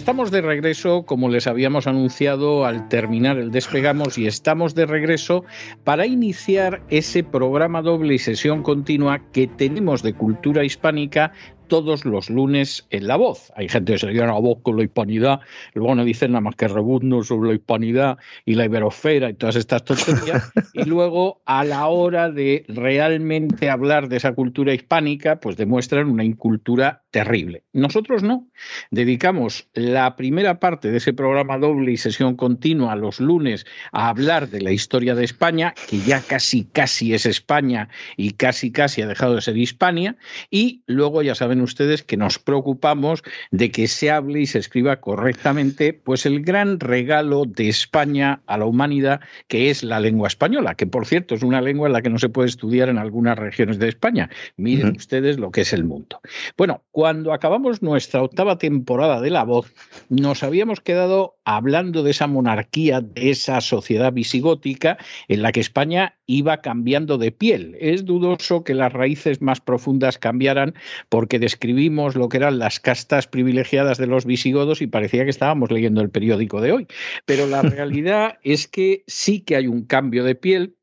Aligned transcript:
Estamos 0.00 0.30
de 0.30 0.40
regreso, 0.40 1.02
como 1.02 1.28
les 1.28 1.46
habíamos 1.46 1.86
anunciado 1.86 2.64
al 2.64 2.88
terminar 2.88 3.36
el 3.36 3.50
despegamos, 3.50 4.16
y 4.16 4.26
estamos 4.26 4.74
de 4.74 4.86
regreso 4.86 5.44
para 5.84 6.06
iniciar 6.06 6.80
ese 6.88 7.22
programa 7.22 7.82
doble 7.82 8.14
y 8.14 8.18
sesión 8.18 8.62
continua 8.62 9.20
que 9.30 9.46
tenemos 9.46 10.02
de 10.02 10.14
cultura 10.14 10.64
hispánica 10.64 11.32
todos 11.70 12.04
los 12.04 12.28
lunes 12.28 12.84
en 12.90 13.06
La 13.06 13.16
Voz. 13.16 13.52
Hay 13.54 13.68
gente 13.68 13.92
que 13.92 13.98
se 14.00 14.12
llama 14.12 14.32
La 14.32 14.40
Voz 14.40 14.58
con 14.62 14.76
la 14.76 14.82
hispanidad, 14.82 15.40
luego 15.72 15.94
no 15.94 16.04
dicen 16.04 16.32
nada 16.32 16.42
más 16.42 16.56
que 16.56 16.66
rebuzno 16.66 17.22
sobre 17.22 17.50
la 17.50 17.54
hispanidad 17.54 18.18
y 18.44 18.54
la 18.54 18.64
iberosfera 18.64 19.30
y 19.30 19.34
todas 19.34 19.54
estas 19.54 19.84
tonterías. 19.84 20.50
y 20.74 20.84
luego, 20.84 21.40
a 21.46 21.64
la 21.64 21.86
hora 21.86 22.28
de 22.28 22.64
realmente 22.68 23.70
hablar 23.70 24.08
de 24.08 24.16
esa 24.16 24.32
cultura 24.32 24.74
hispánica, 24.74 25.38
pues 25.38 25.56
demuestran 25.56 26.10
una 26.10 26.24
incultura 26.24 27.04
terrible. 27.12 27.62
Nosotros 27.72 28.22
no. 28.24 28.48
Dedicamos 28.90 29.68
la 29.72 30.16
primera 30.16 30.58
parte 30.58 30.90
de 30.90 30.96
ese 30.96 31.12
programa 31.12 31.56
doble 31.58 31.92
y 31.92 31.96
sesión 31.96 32.34
continua 32.34 32.96
los 32.96 33.20
lunes 33.20 33.64
a 33.92 34.08
hablar 34.08 34.48
de 34.48 34.60
la 34.60 34.72
historia 34.72 35.14
de 35.14 35.24
España, 35.24 35.74
que 35.88 35.98
ya 35.98 36.20
casi, 36.20 36.64
casi 36.64 37.14
es 37.14 37.26
España 37.26 37.88
y 38.16 38.32
casi, 38.32 38.72
casi 38.72 39.02
ha 39.02 39.06
dejado 39.06 39.36
de 39.36 39.40
ser 39.40 39.56
Hispania. 39.56 40.16
Y 40.50 40.82
luego, 40.86 41.22
ya 41.22 41.36
saben 41.36 41.59
ustedes 41.62 42.02
que 42.02 42.16
nos 42.16 42.38
preocupamos 42.38 43.22
de 43.50 43.70
que 43.70 43.88
se 43.88 44.10
hable 44.10 44.40
y 44.40 44.46
se 44.46 44.58
escriba 44.58 45.00
correctamente, 45.00 45.92
pues 45.92 46.26
el 46.26 46.42
gran 46.42 46.80
regalo 46.80 47.44
de 47.44 47.68
España 47.68 48.42
a 48.46 48.58
la 48.58 48.66
humanidad, 48.66 49.20
que 49.48 49.70
es 49.70 49.82
la 49.82 50.00
lengua 50.00 50.28
española, 50.28 50.74
que 50.74 50.86
por 50.86 51.06
cierto 51.06 51.34
es 51.34 51.42
una 51.42 51.60
lengua 51.60 51.88
en 51.88 51.92
la 51.92 52.02
que 52.02 52.10
no 52.10 52.18
se 52.18 52.28
puede 52.28 52.48
estudiar 52.48 52.88
en 52.88 52.98
algunas 52.98 53.38
regiones 53.38 53.78
de 53.78 53.88
España. 53.88 54.30
Miren 54.56 54.96
ustedes 54.96 55.38
lo 55.38 55.50
que 55.50 55.62
es 55.62 55.72
el 55.72 55.84
mundo. 55.84 56.20
Bueno, 56.56 56.82
cuando 56.90 57.32
acabamos 57.32 57.82
nuestra 57.82 58.22
octava 58.22 58.58
temporada 58.58 59.20
de 59.20 59.30
La 59.30 59.44
Voz, 59.44 59.72
nos 60.08 60.42
habíamos 60.42 60.80
quedado 60.80 61.36
hablando 61.44 62.02
de 62.02 62.12
esa 62.12 62.26
monarquía, 62.26 63.00
de 63.00 63.30
esa 63.30 63.60
sociedad 63.60 64.12
visigótica 64.12 64.98
en 65.28 65.42
la 65.42 65.52
que 65.52 65.60
España 65.60 66.16
iba 66.26 66.58
cambiando 66.58 67.18
de 67.18 67.32
piel. 67.32 67.76
Es 67.80 68.04
dudoso 68.04 68.62
que 68.62 68.74
las 68.74 68.92
raíces 68.92 69.42
más 69.42 69.60
profundas 69.60 70.18
cambiaran 70.18 70.74
porque 71.08 71.40
describimos 71.50 72.14
lo 72.14 72.28
que 72.28 72.36
eran 72.36 72.60
las 72.60 72.78
castas 72.78 73.26
privilegiadas 73.26 73.98
de 73.98 74.06
los 74.06 74.24
visigodos 74.24 74.82
y 74.82 74.86
parecía 74.86 75.24
que 75.24 75.30
estábamos 75.30 75.72
leyendo 75.72 76.00
el 76.00 76.08
periódico 76.08 76.60
de 76.60 76.70
hoy. 76.70 76.86
Pero 77.24 77.48
la 77.48 77.62
realidad 77.62 78.38
es 78.44 78.68
que 78.68 79.02
sí 79.08 79.40
que 79.40 79.56
hay 79.56 79.66
un 79.66 79.84
cambio 79.84 80.22
de 80.22 80.36
piel 80.36 80.76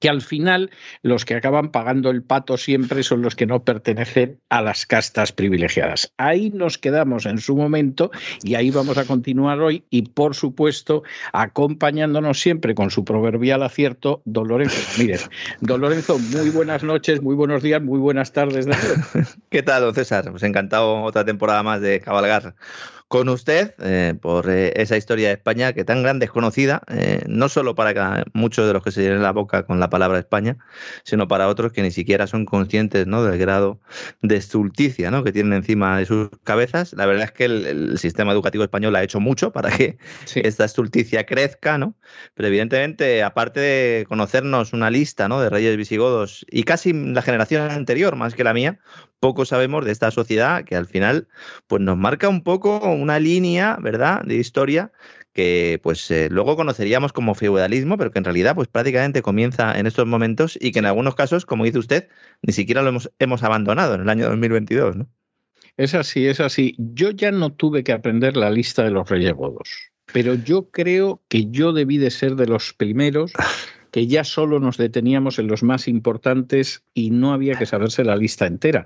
que 0.00 0.08
al 0.08 0.22
final 0.22 0.70
los 1.02 1.24
que 1.24 1.34
acaban 1.34 1.70
pagando 1.70 2.10
el 2.10 2.22
pato 2.22 2.56
siempre 2.56 3.02
son 3.02 3.22
los 3.22 3.34
que 3.34 3.46
no 3.46 3.64
pertenecen 3.64 4.40
a 4.48 4.62
las 4.62 4.86
castas 4.86 5.32
privilegiadas. 5.32 6.12
Ahí 6.16 6.50
nos 6.50 6.78
quedamos 6.78 7.26
en 7.26 7.38
su 7.38 7.56
momento 7.56 8.10
y 8.42 8.54
ahí 8.54 8.70
vamos 8.70 8.98
a 8.98 9.04
continuar 9.04 9.60
hoy 9.60 9.84
y 9.90 10.02
por 10.02 10.34
supuesto 10.34 11.02
acompañándonos 11.32 12.40
siempre 12.40 12.74
con 12.74 12.90
su 12.90 13.04
proverbial 13.04 13.62
acierto, 13.62 14.22
don 14.24 14.48
Lorenzo 14.48 14.76
Ramírez. 14.92 15.28
Don 15.60 15.80
Lorenzo, 15.80 16.18
muy 16.18 16.50
buenas 16.50 16.82
noches, 16.82 17.22
muy 17.22 17.34
buenos 17.34 17.62
días, 17.62 17.82
muy 17.82 17.98
buenas 17.98 18.32
tardes. 18.32 18.66
¿Qué 19.50 19.62
tal, 19.62 19.82
don 19.82 19.94
César? 19.94 20.30
Pues 20.30 20.42
encantado 20.42 21.02
otra 21.02 21.24
temporada 21.24 21.62
más 21.62 21.80
de 21.80 22.00
cabalgar 22.00 22.54
con 23.08 23.28
usted 23.28 23.74
eh, 23.78 24.14
por 24.20 24.50
eh, 24.50 24.72
esa 24.76 24.96
historia 24.96 25.28
de 25.28 25.34
España 25.34 25.72
que 25.72 25.84
tan 25.84 26.02
grande 26.02 26.26
es 26.26 26.32
conocida, 26.32 26.82
eh, 26.88 27.22
no 27.28 27.48
solo 27.48 27.76
para 27.76 28.24
muchos 28.32 28.66
de 28.66 28.72
los 28.72 28.82
que 28.82 28.90
se 28.90 29.02
llenen 29.02 29.22
la 29.22 29.30
boca 29.30 29.64
con 29.64 29.78
la 29.78 29.90
palabra 29.90 30.18
España, 30.18 30.56
sino 31.04 31.28
para 31.28 31.46
otros 31.48 31.72
que 31.72 31.82
ni 31.82 31.92
siquiera 31.92 32.26
son 32.26 32.44
conscientes 32.44 33.06
¿no? 33.06 33.22
del 33.22 33.38
grado 33.38 33.80
de 34.22 34.36
estulticia 34.36 35.10
¿no? 35.12 35.22
que 35.22 35.32
tienen 35.32 35.52
encima 35.52 35.98
de 35.98 36.06
sus 36.06 36.30
cabezas. 36.42 36.94
La 36.94 37.06
verdad 37.06 37.24
es 37.24 37.32
que 37.32 37.44
el, 37.44 37.96
sistema 37.96 38.32
educativo 38.32 38.64
español 38.64 38.94
ha 38.96 39.02
hecho 39.02 39.20
mucho 39.20 39.52
para 39.52 39.70
que 39.70 39.96
esta 40.34 40.64
estulticia 40.64 41.24
crezca, 41.24 41.78
¿no? 41.78 41.94
pero 42.34 42.48
evidentemente, 42.48 43.22
aparte 43.22 43.60
de 43.60 44.06
conocernos 44.08 44.72
una 44.72 44.90
lista 44.90 45.28
¿no? 45.28 45.40
de 45.40 45.48
reyes 45.48 45.76
visigodos 45.76 46.44
y 46.50 46.64
casi 46.64 46.92
la 46.92 47.22
generación 47.22 47.70
anterior, 47.70 48.16
más 48.16 48.34
que 48.34 48.44
la 48.44 48.52
mía, 48.52 48.80
poco 49.20 49.44
sabemos 49.44 49.84
de 49.84 49.92
esta 49.92 50.10
sociedad 50.10 50.64
que 50.64 50.76
al 50.76 50.86
final 50.86 51.28
pues 51.66 51.80
nos 51.82 51.96
marca 51.96 52.28
un 52.28 52.42
poco 52.42 52.78
una 53.00 53.18
línea, 53.18 53.78
¿verdad?, 53.80 54.22
de 54.24 54.36
historia 54.36 54.92
que 55.36 55.78
pues 55.82 56.10
eh, 56.10 56.28
luego 56.30 56.56
conoceríamos 56.56 57.12
como 57.12 57.34
feudalismo, 57.34 57.98
pero 57.98 58.10
que 58.10 58.18
en 58.18 58.24
realidad 58.24 58.54
pues 58.54 58.68
prácticamente 58.68 59.20
comienza 59.20 59.78
en 59.78 59.86
estos 59.86 60.06
momentos 60.06 60.58
y 60.58 60.72
que 60.72 60.78
en 60.78 60.86
algunos 60.86 61.14
casos, 61.14 61.44
como 61.44 61.64
dice 61.64 61.78
usted, 61.78 62.08
ni 62.40 62.54
siquiera 62.54 62.80
lo 62.80 62.88
hemos, 62.88 63.12
hemos 63.18 63.42
abandonado 63.42 63.96
en 63.96 64.00
el 64.00 64.08
año 64.08 64.28
2022, 64.30 64.96
¿no? 64.96 65.08
Es 65.76 65.94
así, 65.94 66.26
es 66.26 66.40
así. 66.40 66.74
Yo 66.78 67.10
ya 67.10 67.32
no 67.32 67.52
tuve 67.52 67.84
que 67.84 67.92
aprender 67.92 68.34
la 68.34 68.50
lista 68.50 68.82
de 68.82 68.90
los 68.90 69.10
reyes 69.10 69.34
godos, 69.34 69.68
pero 70.10 70.32
yo 70.32 70.70
creo 70.70 71.22
que 71.28 71.50
yo 71.50 71.74
debí 71.74 71.98
de 71.98 72.10
ser 72.10 72.36
de 72.36 72.46
los 72.46 72.72
primeros 72.72 73.32
que 73.96 74.06
ya 74.06 74.24
solo 74.24 74.60
nos 74.60 74.76
deteníamos 74.76 75.38
en 75.38 75.46
los 75.46 75.62
más 75.62 75.88
importantes 75.88 76.84
y 76.92 77.08
no 77.08 77.32
había 77.32 77.54
que 77.54 77.64
saberse 77.64 78.04
la 78.04 78.14
lista 78.14 78.46
entera. 78.46 78.84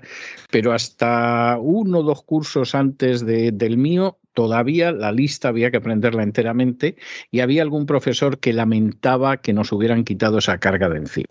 Pero 0.49 0.71
hasta 0.71 1.57
uno 1.59 1.99
o 1.99 2.03
dos 2.03 2.23
cursos 2.23 2.75
antes 2.75 3.25
de, 3.25 3.51
del 3.51 3.75
mío 3.75 4.20
todavía 4.33 4.91
la 4.91 5.11
lista 5.11 5.49
había 5.49 5.71
que 5.71 5.77
aprenderla 5.77 6.23
enteramente 6.23 6.95
y 7.31 7.39
había 7.39 7.61
algún 7.61 7.85
profesor 7.85 8.39
que 8.39 8.53
lamentaba 8.53 9.37
que 9.37 9.53
nos 9.53 9.71
hubieran 9.71 10.03
quitado 10.03 10.37
esa 10.37 10.59
carga 10.59 10.89
de 10.89 10.97
encima. 10.97 11.27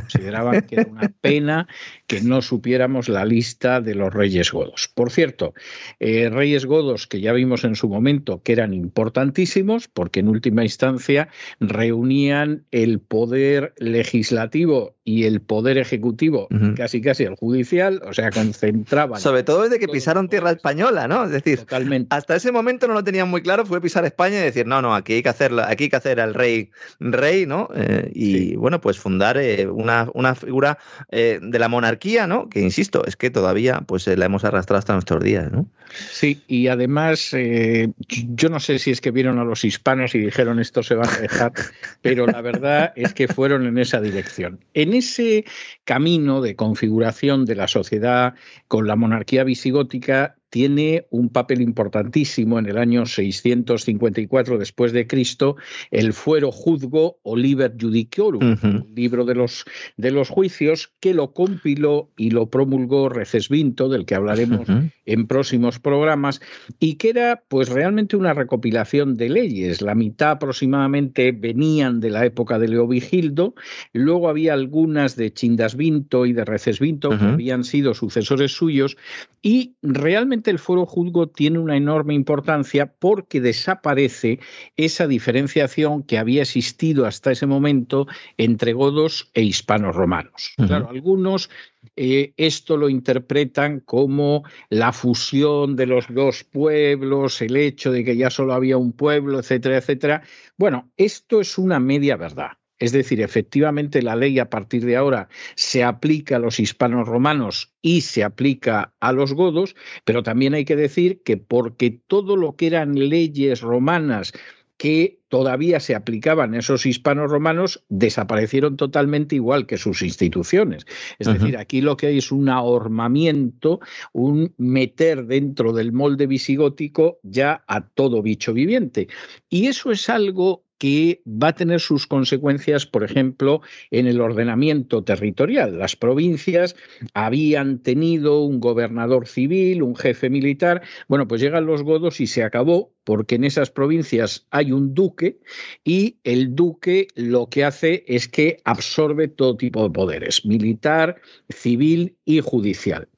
Consideraban 0.00 0.62
que 0.62 0.76
era 0.76 0.90
una 0.90 1.12
pena 1.20 1.68
que 2.06 2.20
no 2.20 2.42
supiéramos 2.42 3.08
la 3.08 3.24
lista 3.24 3.80
de 3.80 3.94
los 3.94 4.12
reyes 4.12 4.52
godos. 4.52 4.90
Por 4.94 5.10
cierto, 5.10 5.54
eh, 6.00 6.28
reyes 6.30 6.66
godos 6.66 7.06
que 7.06 7.20
ya 7.20 7.32
vimos 7.32 7.64
en 7.64 7.74
su 7.74 7.88
momento 7.88 8.42
que 8.42 8.52
eran 8.52 8.74
importantísimos 8.74 9.88
porque 9.88 10.20
en 10.20 10.28
última 10.28 10.62
instancia 10.62 11.28
reunían 11.60 12.64
el 12.70 13.00
poder 13.00 13.74
legislativo 13.78 14.93
y 15.06 15.24
el 15.24 15.42
poder 15.42 15.76
ejecutivo, 15.76 16.48
casi 16.76 17.02
casi 17.02 17.24
el 17.24 17.34
judicial, 17.36 18.00
o 18.06 18.14
sea, 18.14 18.30
concentraban. 18.30 19.20
Sobre 19.20 19.42
todo 19.42 19.62
desde 19.62 19.78
que 19.78 19.86
pisaron 19.86 20.30
tierra 20.30 20.50
española, 20.50 21.06
¿no? 21.06 21.24
Es 21.24 21.30
decir, 21.30 21.58
Totalmente. 21.58 22.08
hasta 22.08 22.36
ese 22.36 22.50
momento 22.52 22.88
no 22.88 22.94
lo 22.94 23.04
tenían 23.04 23.28
muy 23.28 23.42
claro, 23.42 23.66
fue 23.66 23.82
pisar 23.82 24.06
España 24.06 24.40
y 24.40 24.44
decir, 24.44 24.66
no, 24.66 24.80
no, 24.80 24.94
aquí 24.94 25.12
hay 25.12 25.22
que 25.22 25.28
hacer, 25.28 25.52
aquí 25.60 25.84
hay 25.84 25.90
que 25.90 25.96
hacer 25.96 26.20
al 26.20 26.32
rey 26.32 26.70
rey, 27.00 27.44
¿no? 27.44 27.68
Eh, 27.74 28.10
y 28.14 28.56
bueno, 28.56 28.80
pues 28.80 28.98
fundar 28.98 29.36
eh, 29.36 29.66
una, 29.66 30.08
una, 30.14 30.34
figura 30.34 30.78
eh, 31.10 31.38
de 31.42 31.58
la 31.58 31.68
monarquía, 31.68 32.26
¿no? 32.26 32.48
Que 32.48 32.60
insisto, 32.60 33.04
es 33.04 33.16
que 33.16 33.28
todavía 33.28 33.82
pues 33.86 34.06
la 34.06 34.24
hemos 34.24 34.44
arrastrado 34.44 34.78
hasta 34.78 34.94
nuestros 34.94 35.22
días, 35.22 35.52
¿no? 35.52 35.68
Sí, 36.10 36.42
y 36.48 36.68
además, 36.68 37.30
yo 37.32 38.48
no 38.48 38.58
sé 38.58 38.78
si 38.78 38.90
es 38.90 39.00
que 39.00 39.10
vieron 39.10 39.38
a 39.38 39.44
los 39.44 39.64
hispanos 39.64 40.14
y 40.14 40.18
dijeron 40.18 40.58
esto 40.58 40.82
se 40.82 40.94
va 40.94 41.04
a 41.04 41.20
dejar, 41.20 41.52
pero 42.02 42.26
la 42.26 42.40
verdad 42.40 42.92
es 42.96 43.12
que 43.12 43.28
fueron 43.28 43.66
en 43.66 43.78
esa 43.78 44.00
dirección. 44.00 44.58
En 44.72 44.93
ese 44.94 45.44
camino 45.84 46.40
de 46.40 46.56
configuración 46.56 47.44
de 47.44 47.54
la 47.56 47.68
sociedad 47.68 48.34
con 48.68 48.86
la 48.86 48.96
monarquía 48.96 49.44
visigótica 49.44 50.36
tiene 50.54 51.08
un 51.10 51.30
papel 51.30 51.60
importantísimo 51.62 52.60
en 52.60 52.66
el 52.66 52.78
año 52.78 53.06
654 53.06 54.56
después 54.56 54.92
de 54.92 55.08
Cristo 55.08 55.56
el 55.90 56.12
fuero 56.12 56.52
juzgo 56.52 57.18
o 57.24 57.34
liber 57.34 57.74
judiciorum, 57.76 58.56
el 58.62 58.94
libro 58.94 59.24
de 59.24 59.34
los, 59.34 59.64
de 59.96 60.12
los 60.12 60.28
juicios 60.28 60.92
que 61.00 61.12
lo 61.12 61.32
compiló 61.32 62.12
y 62.16 62.30
lo 62.30 62.50
promulgó 62.50 63.08
Recesvinto, 63.08 63.88
del 63.88 64.06
que 64.06 64.14
hablaremos 64.14 64.68
en 65.06 65.26
próximos 65.26 65.80
programas, 65.80 66.40
y 66.78 66.94
que 66.94 67.10
era 67.10 67.42
pues 67.48 67.68
realmente 67.68 68.16
una 68.16 68.32
recopilación 68.32 69.16
de 69.16 69.30
leyes. 69.30 69.82
La 69.82 69.96
mitad 69.96 70.30
aproximadamente 70.30 71.32
venían 71.32 71.98
de 71.98 72.10
la 72.10 72.24
época 72.24 72.60
de 72.60 72.68
Leovigildo, 72.68 73.56
luego 73.92 74.28
había 74.28 74.52
algunas 74.52 75.16
de 75.16 75.32
Chindasvinto 75.32 76.26
y 76.26 76.32
de 76.32 76.44
Recesvinto 76.44 77.10
que 77.10 77.24
habían 77.24 77.64
sido 77.64 77.92
sucesores 77.92 78.52
suyos, 78.52 78.96
y 79.42 79.74
realmente 79.82 80.43
el 80.50 80.58
fuero 80.58 80.86
juzgo 80.86 81.28
tiene 81.28 81.58
una 81.58 81.76
enorme 81.76 82.14
importancia 82.14 82.86
porque 82.86 83.40
desaparece 83.40 84.40
esa 84.76 85.06
diferenciación 85.06 86.02
que 86.02 86.18
había 86.18 86.42
existido 86.42 87.06
hasta 87.06 87.32
ese 87.32 87.46
momento 87.46 88.06
entre 88.36 88.72
godos 88.72 89.30
e 89.34 89.42
hispanos 89.42 89.94
romanos. 89.94 90.52
Claro, 90.56 90.88
algunos 90.88 91.50
eh, 91.96 92.32
esto 92.36 92.76
lo 92.76 92.88
interpretan 92.88 93.80
como 93.80 94.44
la 94.68 94.92
fusión 94.92 95.76
de 95.76 95.86
los 95.86 96.06
dos 96.12 96.44
pueblos, 96.44 97.40
el 97.42 97.56
hecho 97.56 97.92
de 97.92 98.04
que 98.04 98.16
ya 98.16 98.30
solo 98.30 98.54
había 98.54 98.76
un 98.76 98.92
pueblo, 98.92 99.38
etcétera, 99.38 99.78
etcétera. 99.78 100.22
Bueno, 100.56 100.90
esto 100.96 101.40
es 101.40 101.58
una 101.58 101.80
media 101.80 102.16
verdad. 102.16 102.52
Es 102.84 102.92
decir, 102.92 103.22
efectivamente 103.22 104.02
la 104.02 104.14
ley 104.14 104.38
a 104.38 104.50
partir 104.50 104.84
de 104.84 104.94
ahora 104.94 105.30
se 105.54 105.82
aplica 105.82 106.36
a 106.36 106.38
los 106.38 106.60
hispanos 106.60 107.08
romanos 107.08 107.72
y 107.80 108.02
se 108.02 108.22
aplica 108.22 108.92
a 109.00 109.12
los 109.12 109.32
godos, 109.32 109.74
pero 110.04 110.22
también 110.22 110.52
hay 110.52 110.66
que 110.66 110.76
decir 110.76 111.22
que 111.22 111.38
porque 111.38 111.98
todo 112.06 112.36
lo 112.36 112.56
que 112.56 112.66
eran 112.66 112.94
leyes 113.08 113.62
romanas 113.62 114.34
que 114.76 115.20
todavía 115.28 115.80
se 115.80 115.94
aplicaban 115.94 116.54
esos 116.54 116.84
hispanos 116.84 117.30
romanos 117.30 117.82
desaparecieron 117.88 118.76
totalmente 118.76 119.34
igual 119.34 119.66
que 119.66 119.78
sus 119.78 120.02
instituciones. 120.02 120.84
Es 121.18 121.26
decir, 121.26 121.56
aquí 121.56 121.80
lo 121.80 121.96
que 121.96 122.08
hay 122.08 122.18
es 122.18 122.30
un 122.30 122.50
ahormamiento, 122.50 123.80
un 124.12 124.52
meter 124.58 125.24
dentro 125.24 125.72
del 125.72 125.92
molde 125.92 126.26
visigótico 126.26 127.18
ya 127.22 127.64
a 127.66 127.88
todo 127.88 128.20
bicho 128.20 128.52
viviente. 128.52 129.08
Y 129.48 129.68
eso 129.68 129.90
es 129.90 130.10
algo 130.10 130.64
que 130.84 131.22
va 131.26 131.48
a 131.48 131.54
tener 131.54 131.80
sus 131.80 132.06
consecuencias, 132.06 132.84
por 132.84 133.04
ejemplo, 133.04 133.62
en 133.90 134.06
el 134.06 134.20
ordenamiento 134.20 135.02
territorial. 135.02 135.78
Las 135.78 135.96
provincias 135.96 136.76
habían 137.14 137.78
tenido 137.78 138.42
un 138.42 138.60
gobernador 138.60 139.26
civil, 139.26 139.82
un 139.82 139.96
jefe 139.96 140.28
militar. 140.28 140.82
Bueno, 141.08 141.26
pues 141.26 141.40
llegan 141.40 141.64
los 141.64 141.82
godos 141.82 142.20
y 142.20 142.26
se 142.26 142.42
acabó 142.42 142.92
porque 143.04 143.34
en 143.34 143.44
esas 143.44 143.70
provincias 143.70 144.46
hay 144.50 144.72
un 144.72 144.94
duque 144.94 145.38
y 145.84 146.16
el 146.24 146.54
duque 146.54 147.08
lo 147.14 147.48
que 147.48 147.64
hace 147.64 148.04
es 148.08 148.28
que 148.28 148.58
absorbe 148.64 149.28
todo 149.28 149.56
tipo 149.56 149.84
de 149.84 149.90
poderes, 149.90 150.44
militar, 150.44 151.16
civil 151.50 152.16
y 152.24 152.40
judicial. 152.40 153.08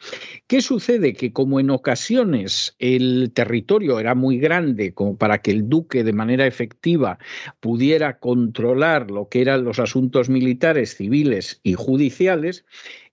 ¿Qué 0.49 0.61
sucede? 0.61 1.15
Que 1.15 1.33
como 1.33 1.61
en 1.61 1.71
ocasiones 1.71 2.75
el 2.79 3.31
territorio 3.33 4.01
era 4.01 4.15
muy 4.15 4.39
grande 4.39 4.93
como 4.93 5.17
para 5.17 5.39
que 5.39 5.53
el 5.53 5.69
duque 5.69 6.03
de 6.03 6.13
manera 6.13 6.47
efectiva 6.47 7.19
pudiera 7.61 8.19
controlar 8.19 9.11
lo 9.11 9.29
que 9.29 9.41
eran 9.41 9.65
los 9.65 9.79
asuntos 9.79 10.29
militares, 10.29 10.97
civiles 10.97 11.61
y 11.63 11.75
judiciales, 11.75 12.65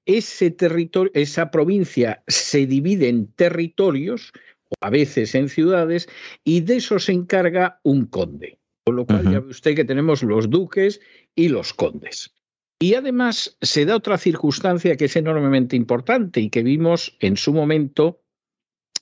ese 0.05 0.51
territorio, 0.51 1.11
esa 1.15 1.49
provincia 1.49 2.23
se 2.27 2.65
divide 2.65 3.07
en 3.07 3.27
territorios 3.27 4.33
a 4.81 4.89
veces 4.89 5.35
en 5.35 5.49
ciudades, 5.49 6.09
y 6.43 6.61
de 6.61 6.77
eso 6.77 6.99
se 6.99 7.11
encarga 7.13 7.79
un 7.83 8.05
conde. 8.05 8.59
Con 8.85 8.97
lo 8.97 9.05
cual 9.05 9.23
ya 9.31 9.39
ve 9.39 9.49
usted 9.49 9.75
que 9.75 9.85
tenemos 9.85 10.23
los 10.23 10.49
duques 10.49 10.99
y 11.35 11.47
los 11.47 11.73
condes. 11.73 12.33
Y 12.79 12.95
además 12.95 13.57
se 13.61 13.85
da 13.85 13.95
otra 13.95 14.17
circunstancia 14.17 14.97
que 14.97 15.05
es 15.05 15.15
enormemente 15.15 15.77
importante 15.77 16.41
y 16.41 16.49
que 16.49 16.63
vimos 16.63 17.15
en 17.21 17.37
su 17.37 17.53
momento 17.53 18.22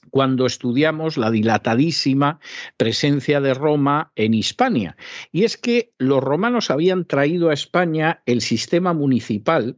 cuando 0.10 0.46
estudiamos 0.46 1.18
la 1.18 1.32
dilatadísima 1.32 2.40
presencia 2.78 3.40
de 3.42 3.54
Roma 3.54 4.12
en 4.16 4.34
Hispania. 4.34 4.98
Y 5.32 5.44
es 5.44 5.58
que 5.58 5.94
los 5.98 6.24
romanos 6.24 6.72
habían 6.72 7.06
traído 7.06 7.50
a 7.50 7.54
España 7.54 8.22
el 8.26 8.42
sistema 8.42 8.94
municipal 8.94 9.78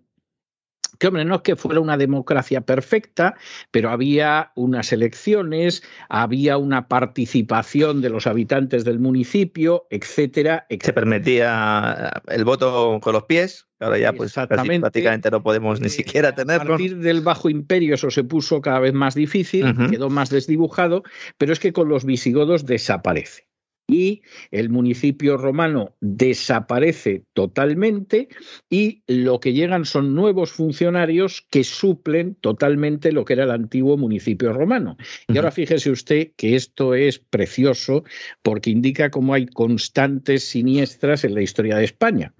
que 0.99 1.07
hombre, 1.07 1.25
no 1.25 1.35
es 1.35 1.41
que 1.41 1.55
fuera 1.55 1.79
una 1.79 1.97
democracia 1.97 2.61
perfecta, 2.61 3.35
pero 3.71 3.89
había 3.89 4.51
unas 4.55 4.91
elecciones, 4.93 5.83
había 6.09 6.57
una 6.57 6.87
participación 6.87 8.01
de 8.01 8.09
los 8.09 8.27
habitantes 8.27 8.83
del 8.85 8.99
municipio, 8.99 9.87
etcétera, 9.89 10.65
Se 10.69 10.93
permitía 10.93 12.11
el 12.27 12.45
voto 12.45 12.99
con 13.01 13.13
los 13.13 13.23
pies, 13.23 13.67
ahora 13.79 13.97
ya 13.97 14.13
pues 14.13 14.33
prácticamente 14.33 15.31
no 15.31 15.43
podemos 15.43 15.79
ni 15.79 15.87
eh, 15.87 15.89
siquiera 15.89 16.35
tenerlo. 16.35 16.75
A 16.75 16.77
partir 16.77 16.97
del 16.97 17.21
Bajo 17.21 17.49
Imperio 17.49 17.95
eso 17.95 18.11
se 18.11 18.23
puso 18.23 18.61
cada 18.61 18.79
vez 18.79 18.93
más 18.93 19.15
difícil, 19.15 19.75
quedó 19.89 20.09
más 20.09 20.29
desdibujado, 20.29 21.03
pero 21.37 21.53
es 21.53 21.59
que 21.59 21.73
con 21.73 21.89
los 21.89 22.05
visigodos 22.05 22.65
desaparece 22.65 23.52
y 23.87 24.21
el 24.51 24.69
municipio 24.69 25.37
romano 25.37 25.95
desaparece 25.99 27.23
totalmente 27.33 28.29
y 28.69 29.03
lo 29.07 29.39
que 29.39 29.53
llegan 29.53 29.85
son 29.85 30.15
nuevos 30.15 30.51
funcionarios 30.51 31.45
que 31.49 31.63
suplen 31.63 32.35
totalmente 32.35 33.11
lo 33.11 33.25
que 33.25 33.33
era 33.33 33.43
el 33.43 33.51
antiguo 33.51 33.97
municipio 33.97 34.53
romano. 34.53 34.97
Y 35.27 35.37
ahora 35.37 35.51
fíjese 35.51 35.91
usted 35.91 36.31
que 36.37 36.55
esto 36.55 36.93
es 36.95 37.19
precioso 37.19 38.03
porque 38.41 38.69
indica 38.69 39.11
cómo 39.11 39.33
hay 39.33 39.47
constantes 39.47 40.45
siniestras 40.45 41.25
en 41.25 41.35
la 41.35 41.41
historia 41.41 41.75
de 41.75 41.85
España. 41.85 42.33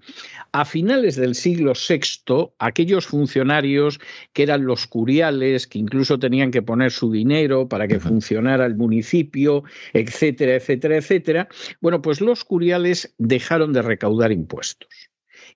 A 0.52 0.64
finales 0.64 1.16
del 1.16 1.34
siglo 1.34 1.72
VI, 1.74 2.52
aquellos 2.58 3.06
funcionarios 3.06 4.00
que 4.32 4.44
eran 4.44 4.64
los 4.64 4.86
curiales, 4.86 5.66
que 5.66 5.78
incluso 5.78 6.18
tenían 6.18 6.50
que 6.50 6.62
poner 6.62 6.90
su 6.90 7.10
dinero 7.10 7.68
para 7.68 7.86
que 7.88 8.00
funcionara 8.00 8.64
el 8.64 8.76
municipio, 8.76 9.64
etcétera, 9.92 10.54
etcétera, 10.54 10.96
etcétera, 10.96 11.43
bueno, 11.80 12.02
pues 12.02 12.20
los 12.20 12.44
curiales 12.44 13.14
dejaron 13.18 13.72
de 13.72 13.82
recaudar 13.82 14.32
impuestos 14.32 15.10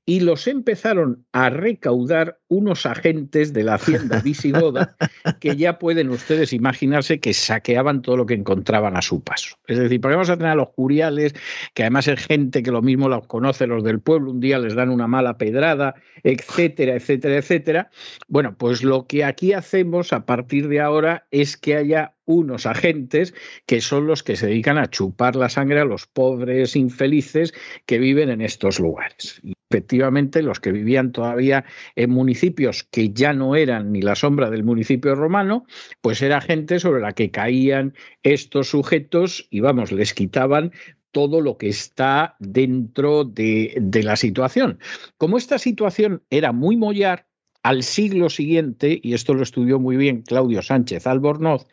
y 0.09 0.21
los 0.21 0.47
empezaron 0.47 1.27
a 1.33 1.51
recaudar 1.51 2.41
unos 2.49 2.87
agentes 2.87 3.53
de 3.53 3.63
la 3.63 3.75
hacienda 3.75 4.21
visigoda 4.25 4.97
que 5.39 5.55
ya 5.55 5.79
pueden 5.79 6.09
ustedes 6.09 6.55
imaginarse 6.55 7.21
que 7.21 7.35
saqueaban 7.35 8.01
todo 8.01 8.17
lo 8.17 8.25
que 8.25 8.33
encontraban 8.33 8.97
a 8.97 9.03
su 9.03 9.23
paso. 9.23 9.57
Es 9.67 9.77
decir, 9.77 10.01
porque 10.01 10.15
vamos 10.15 10.31
a 10.31 10.39
tener 10.39 10.53
a 10.53 10.55
los 10.55 10.71
curiales, 10.71 11.35
que 11.75 11.83
además 11.83 12.09
es 12.09 12.25
gente 12.25 12.63
que 12.63 12.71
lo 12.71 12.81
mismo 12.81 13.11
los 13.11 13.27
conoce 13.27 13.67
los 13.67 13.85
del 13.85 14.01
pueblo, 14.01 14.31
un 14.31 14.41
día 14.41 14.59
les 14.59 14.75
dan 14.75 14.89
una 14.89 15.07
mala 15.07 15.37
pedrada, 15.37 15.95
etcétera, 16.23 16.95
etcétera, 16.95 17.37
etcétera. 17.37 17.91
Bueno, 18.29 18.57
pues 18.57 18.83
lo 18.83 19.07
que 19.07 19.25
aquí 19.25 19.53
hacemos 19.53 20.15
a 20.15 20.25
partir 20.25 20.69
de 20.69 20.81
ahora 20.81 21.27
es 21.31 21.59
que 21.59 21.77
haya 21.77 22.15
unos 22.25 22.65
agentes 22.65 23.35
que 23.67 23.83
son 23.83 24.07
los 24.07 24.23
que 24.23 24.37
se 24.37 24.47
dedican 24.47 24.79
a 24.79 24.89
chupar 24.89 25.37
la 25.37 25.51
sangre 25.51 25.81
a 25.81 25.85
los 25.85 26.07
pobres 26.07 26.77
infelices 26.77 27.53
que 27.85 27.99
viven 27.99 28.31
en 28.31 28.41
estos 28.41 28.81
lugares 28.81 29.43
efectivamente 29.71 30.43
los 30.43 30.61
que 30.61 30.73
vivían 30.73 31.13
todavía 31.13 31.65
en 31.95 32.11
municipios 32.11 32.85
que 32.85 33.11
ya 33.11 33.33
no 33.33 33.55
eran 33.55 33.93
ni 33.93 34.01
la 34.01 34.15
sombra 34.15 34.51
del 34.51 34.65
municipio 34.65 35.15
romano, 35.15 35.67
pues 36.01 36.23
era 36.23 36.41
gente 36.41 36.81
sobre 36.81 37.01
la 37.01 37.13
que 37.13 37.31
caían 37.31 37.95
estos 38.23 38.71
sujetos 38.71 39.47
y 39.51 39.61
vamos, 39.61 39.93
les 39.93 40.15
quitaban 40.15 40.73
todo 41.11 41.41
lo 41.41 41.59
que 41.59 41.69
está 41.69 42.37
dentro 42.39 43.25
de, 43.25 43.75
de 43.81 44.03
la 44.03 44.17
situación. 44.17 44.79
Como 45.17 45.37
esta 45.37 45.59
situación 45.59 46.23
era 46.31 46.53
muy 46.53 46.77
mollar, 46.77 47.27
al 47.65 47.83
siglo 47.83 48.31
siguiente, 48.31 49.01
y 49.03 49.15
esto 49.15 49.35
lo 49.35 49.43
estudió 49.43 49.79
muy 49.81 49.97
bien 49.97 50.23
Claudio 50.23 50.63
Sánchez 50.63 51.07
Albornoz, 51.07 51.67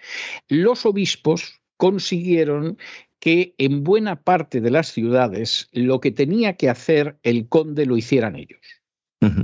los 0.49 0.85
obispos 0.85 1.61
consiguieron 1.77 2.77
que 3.25 3.55
en 3.57 3.83
buena 3.83 4.21
parte 4.21 4.61
de 4.61 4.69
las 4.69 4.89
ciudades 4.89 5.67
lo 5.71 5.99
que 5.99 6.11
tenía 6.11 6.57
que 6.57 6.69
hacer 6.69 7.17
el 7.23 7.49
conde 7.49 7.87
lo 7.87 7.97
hicieran 7.97 8.35
ellos. 8.35 8.59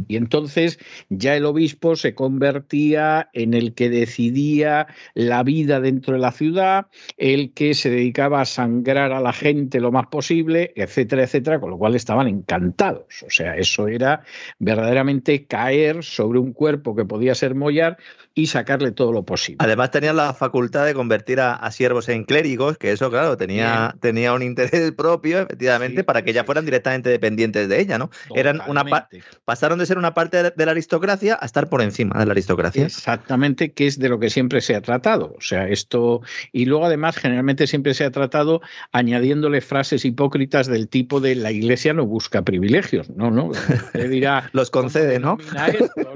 Y 0.07 0.17
entonces 0.17 0.77
ya 1.09 1.35
el 1.35 1.45
obispo 1.45 1.95
se 1.95 2.13
convertía 2.13 3.31
en 3.33 3.55
el 3.55 3.73
que 3.73 3.89
decidía 3.89 4.85
la 5.15 5.41
vida 5.41 5.79
dentro 5.79 6.13
de 6.13 6.19
la 6.19 6.31
ciudad, 6.31 6.85
el 7.17 7.55
que 7.55 7.73
se 7.73 7.89
dedicaba 7.89 8.41
a 8.41 8.45
sangrar 8.45 9.11
a 9.11 9.19
la 9.21 9.33
gente 9.33 9.79
lo 9.79 9.91
más 9.91 10.05
posible, 10.05 10.71
etcétera, 10.75 11.23
etcétera, 11.23 11.59
con 11.59 11.71
lo 11.71 11.79
cual 11.79 11.95
estaban 11.95 12.27
encantados. 12.27 13.23
O 13.25 13.31
sea, 13.31 13.57
eso 13.57 13.88
era 13.88 14.21
verdaderamente 14.59 15.47
caer 15.47 16.03
sobre 16.03 16.38
un 16.38 16.53
cuerpo 16.53 16.95
que 16.95 17.05
podía 17.05 17.33
ser 17.33 17.55
mollar 17.55 17.97
y 18.33 18.47
sacarle 18.47 18.91
todo 18.91 19.11
lo 19.11 19.23
posible. 19.23 19.57
Además 19.59 19.91
tenían 19.91 20.15
la 20.15 20.33
facultad 20.33 20.85
de 20.85 20.93
convertir 20.93 21.39
a, 21.39 21.69
siervos 21.71 22.09
en 22.09 22.23
clérigos, 22.23 22.77
que 22.77 22.91
eso, 22.91 23.09
claro, 23.09 23.38
tenía, 23.38 23.95
tenía 24.00 24.33
un 24.33 24.41
interés 24.41 24.91
propio, 24.97 25.41
efectivamente, 25.41 26.03
para 26.03 26.23
que 26.23 26.33
ya 26.33 26.43
fueran 26.43 26.65
directamente 26.65 27.09
dependientes 27.09 27.67
de 27.67 27.79
ella, 27.79 27.97
¿no? 27.97 28.09
Eran 28.35 28.61
una 28.67 28.83
pasar 28.83 29.07
pasaron 29.45 29.79
de 29.79 29.85
ser 29.85 29.97
una 29.97 30.13
parte 30.13 30.51
de 30.55 30.65
la 30.65 30.71
aristocracia 30.71 31.38
a 31.39 31.45
estar 31.45 31.69
por 31.69 31.81
encima 31.81 32.17
de 32.17 32.25
la 32.25 32.31
aristocracia. 32.31 32.85
Exactamente, 32.85 33.73
que 33.73 33.88
es 33.88 34.00
de 34.00 34.09
lo 34.09 34.19
que 34.19 34.29
siempre 34.29 34.61
se 34.61 34.75
ha 34.75 34.81
tratado. 34.81 35.35
O 35.38 35.41
sea, 35.41 35.67
esto. 35.67 36.21
Y 36.51 36.65
luego, 36.65 36.85
además, 36.85 37.17
generalmente 37.17 37.67
siempre 37.67 37.93
se 37.93 38.05
ha 38.05 38.11
tratado 38.11 38.61
añadiéndole 38.91 39.61
frases 39.61 40.05
hipócritas 40.05 40.67
del 40.67 40.88
tipo 40.88 41.19
de 41.19 41.35
la 41.35 41.51
iglesia 41.51 41.93
no 41.93 42.05
busca 42.05 42.41
privilegios. 42.41 43.09
No, 43.09 43.29
no. 43.29 43.51
dirá. 43.93 44.50
Los 44.53 44.71
concede, 44.71 45.19
¿no? 45.19 45.38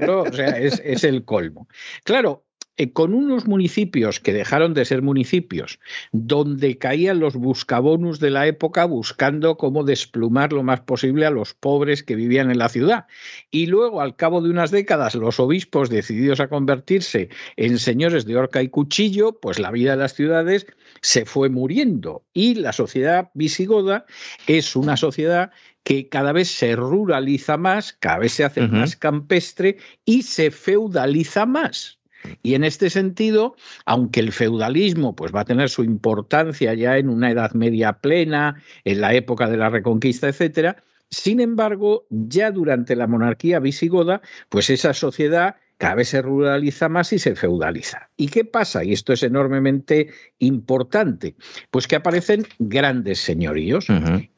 ¿no? 0.00 0.22
O 0.22 0.32
sea, 0.32 0.58
es, 0.58 0.82
es 0.84 1.04
el 1.04 1.24
colmo. 1.24 1.68
Claro, 2.06 2.46
eh, 2.76 2.92
con 2.92 3.14
unos 3.14 3.48
municipios 3.48 4.20
que 4.20 4.32
dejaron 4.32 4.74
de 4.74 4.84
ser 4.84 5.02
municipios, 5.02 5.80
donde 6.12 6.78
caían 6.78 7.18
los 7.18 7.34
buscabonus 7.34 8.20
de 8.20 8.30
la 8.30 8.46
época 8.46 8.84
buscando 8.84 9.56
cómo 9.56 9.82
desplumar 9.82 10.52
lo 10.52 10.62
más 10.62 10.82
posible 10.82 11.26
a 11.26 11.30
los 11.30 11.52
pobres 11.52 12.04
que 12.04 12.14
vivían 12.14 12.48
en 12.52 12.58
la 12.58 12.68
ciudad. 12.68 13.06
Y 13.50 13.66
luego, 13.66 14.00
al 14.00 14.14
cabo 14.14 14.40
de 14.40 14.50
unas 14.50 14.70
décadas, 14.70 15.16
los 15.16 15.40
obispos 15.40 15.90
decididos 15.90 16.38
a 16.38 16.46
convertirse 16.46 17.28
en 17.56 17.76
señores 17.80 18.24
de 18.24 18.36
horca 18.36 18.62
y 18.62 18.68
cuchillo, 18.68 19.40
pues 19.40 19.58
la 19.58 19.72
vida 19.72 19.90
de 19.90 19.96
las 19.96 20.14
ciudades 20.14 20.68
se 21.02 21.24
fue 21.24 21.48
muriendo. 21.48 22.24
Y 22.32 22.54
la 22.54 22.72
sociedad 22.72 23.30
visigoda 23.34 24.06
es 24.46 24.76
una 24.76 24.96
sociedad 24.96 25.50
que 25.86 26.08
cada 26.08 26.32
vez 26.32 26.48
se 26.48 26.74
ruraliza 26.74 27.56
más, 27.58 27.92
cada 27.92 28.18
vez 28.18 28.32
se 28.32 28.42
hace 28.42 28.66
más 28.66 28.96
campestre 28.96 29.76
y 30.04 30.22
se 30.24 30.50
feudaliza 30.50 31.46
más. 31.46 32.00
Y 32.42 32.54
en 32.54 32.64
este 32.64 32.90
sentido, 32.90 33.54
aunque 33.84 34.18
el 34.18 34.32
feudalismo 34.32 35.14
pues, 35.14 35.32
va 35.32 35.42
a 35.42 35.44
tener 35.44 35.68
su 35.68 35.84
importancia 35.84 36.74
ya 36.74 36.98
en 36.98 37.08
una 37.08 37.30
Edad 37.30 37.52
Media 37.52 37.92
plena, 38.00 38.60
en 38.84 39.00
la 39.00 39.14
época 39.14 39.48
de 39.48 39.58
la 39.58 39.70
Reconquista, 39.70 40.26
etcétera, 40.26 40.82
sin 41.08 41.38
embargo, 41.38 42.04
ya 42.10 42.50
durante 42.50 42.96
la 42.96 43.06
monarquía 43.06 43.60
visigoda, 43.60 44.22
pues 44.48 44.70
esa 44.70 44.92
sociedad 44.92 45.54
cada 45.78 45.96
vez 45.96 46.08
se 46.08 46.22
ruraliza 46.22 46.88
más 46.88 47.12
y 47.12 47.18
se 47.18 47.34
feudaliza. 47.34 48.10
¿Y 48.16 48.28
qué 48.28 48.44
pasa? 48.44 48.84
Y 48.84 48.92
esto 48.92 49.12
es 49.12 49.22
enormemente 49.22 50.08
importante. 50.38 51.36
Pues 51.70 51.86
que 51.86 51.96
aparecen 51.96 52.46
grandes 52.58 53.20
señoríos. 53.20 53.86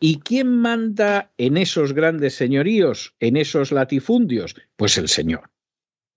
¿Y 0.00 0.18
quién 0.20 0.56
manda 0.60 1.30
en 1.38 1.56
esos 1.56 1.92
grandes 1.92 2.34
señoríos, 2.34 3.14
en 3.20 3.36
esos 3.36 3.72
latifundios? 3.72 4.56
Pues 4.76 4.98
el 4.98 5.08
señor. 5.08 5.50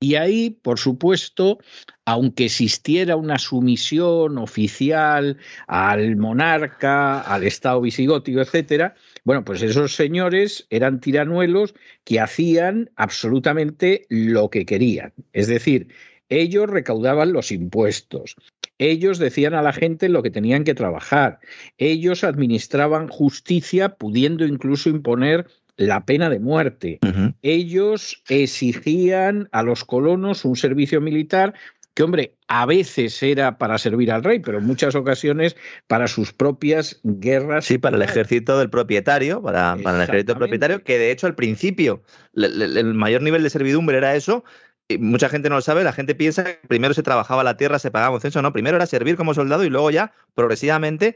Y 0.04 0.16
ahí, 0.16 0.50
por 0.50 0.80
supuesto, 0.80 1.60
aunque 2.06 2.46
existiera 2.46 3.16
una 3.16 3.38
sumisión 3.38 4.40
oficial 4.40 5.38
al 5.68 6.16
monarca, 6.16 7.22
al 7.22 7.44
Estado 7.44 7.82
visigótico, 7.82 8.42
etcétera, 8.42 8.96
bueno, 9.24 9.46
pues 9.46 9.62
esos 9.62 9.96
señores 9.96 10.66
eran 10.70 11.00
tiranuelos 11.00 11.76
que 12.04 12.20
hacían 12.20 12.90
absolutamente 12.96 14.06
lo 14.10 14.50
que 14.50 14.66
querían. 14.66 15.14
Es 15.34 15.48
decir, 15.48 15.90
ellos 16.30 16.70
recaudaban 16.70 17.34
los 17.34 17.52
impuestos, 17.52 18.36
ellos 18.78 19.20
decían 19.20 19.54
a 19.54 19.62
la 19.62 19.74
gente 19.74 20.10
lo 20.10 20.24
que 20.24 20.32
tenían 20.32 20.64
que 20.64 20.74
trabajar, 20.74 21.40
ellos 21.78 22.24
administraban 22.24 23.10
justicia, 23.10 23.90
pudiendo 23.90 24.46
incluso 24.46 24.90
imponer 24.90 25.46
la 25.78 26.06
pena 26.06 26.30
de 26.30 26.40
muerte. 26.40 27.00
Ellos 27.42 28.24
exigían 28.30 29.50
a 29.52 29.64
los 29.64 29.84
colonos 29.84 30.46
un 30.46 30.56
servicio 30.56 31.02
militar 31.02 31.54
que, 31.94 32.04
hombre, 32.04 32.38
a 32.48 32.66
veces 32.66 33.22
era 33.22 33.58
para 33.58 33.78
servir 33.78 34.12
al 34.12 34.24
rey, 34.24 34.40
pero 34.40 34.60
en 34.60 34.66
muchas 34.66 34.96
ocasiones 34.96 35.56
para 35.88 36.08
sus 36.08 36.34
propias 36.34 37.00
guerras. 37.04 37.66
Sí, 37.66 37.78
para 37.78 37.98
el 37.98 38.02
ejército 38.02 38.58
del 38.58 38.70
propietario, 38.70 39.42
para, 39.42 39.78
para 39.84 39.98
el 39.98 40.04
ejército 40.04 40.36
propietario, 40.36 40.84
que 40.84 40.98
de 40.98 41.12
hecho 41.12 41.28
al 41.28 41.36
principio 41.36 42.04
el, 42.34 42.94
mayor 42.94 43.22
nivel 43.22 43.44
de 43.44 43.50
servidumbre 43.50 43.98
era 43.98 44.16
eso, 44.16 44.44
y 44.88 44.98
mucha 44.98 45.30
gente 45.30 45.50
no 45.50 45.56
lo 45.56 45.62
sabe, 45.62 45.84
la 45.84 45.94
gente 45.94 46.16
piensa 46.16 46.44
que 46.44 46.60
primero 46.68 46.94
se 46.94 47.04
trabajaba 47.04 47.44
la 47.44 47.58
tierra, 47.58 47.80
se 47.80 47.92
pagaba 47.92 48.16
un 48.16 48.22
censo, 48.22 48.42
no, 48.42 48.54
primero 48.54 48.78
era 48.78 48.86
servir 48.86 49.16
como 49.16 49.34
soldado 49.34 49.64
y 49.64 49.70
luego 49.70 49.92
ya 49.92 50.14
progresivamente 50.34 51.16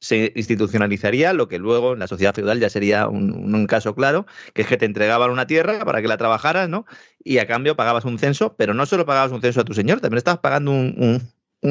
se 0.00 0.32
institucionalizaría 0.34 1.32
lo 1.34 1.48
que 1.48 1.58
luego 1.58 1.92
en 1.92 1.98
la 1.98 2.08
sociedad 2.08 2.34
feudal 2.34 2.58
ya 2.58 2.70
sería 2.70 3.06
un, 3.06 3.66
caso 3.66 3.94
claro, 3.94 4.26
que 4.54 4.62
es 4.62 4.68
que 4.68 4.78
te 4.78 4.86
entregaban 4.86 5.30
una 5.30 5.46
tierra 5.46 5.84
para 5.84 6.00
que 6.00 6.08
la 6.08 6.16
trabajaras, 6.16 6.68
¿no? 6.68 6.86
Y 7.22 7.38
a 7.38 7.46
cambio 7.46 7.76
pagabas 7.76 8.06
un 8.06 8.18
censo, 8.18 8.56
pero 8.56 8.72
no 8.72 8.86
solo 8.86 9.04
pagabas 9.04 9.30
un 9.30 9.42
censo 9.42 9.60
a 9.60 9.64
tu 9.64 9.74
señor, 9.74 10.00
también 10.00 10.18
estabas 10.18 10.40
pagando 10.40 10.72
un, 10.72 11.20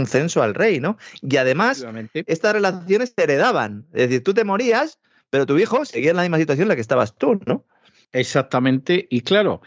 censo 0.06 0.44
al 0.44 0.54
rey, 0.54 0.80
¿no? 0.80 0.98
Y 1.22 1.38
además, 1.38 1.84
estas 2.14 2.54
relaciones 2.54 3.16
te 3.16 3.24
heredaban. 3.24 3.88
Es 3.94 4.10
decir, 4.10 4.24
tú 4.24 4.36
te 4.36 4.44
morías, 4.44 5.00
pero 5.32 5.48
tu 5.48 5.58
hijo 5.58 5.84
seguía 5.84 6.12
en 6.12 6.18
la 6.18 6.22
misma 6.22 6.38
situación 6.38 6.66
en 6.66 6.70
la 6.70 6.76
que 6.76 6.82
estabas 6.82 7.18
tú, 7.18 7.42
¿no? 7.48 7.66
Exactamente, 8.12 9.08
y 9.10 9.22
claro, 9.22 9.62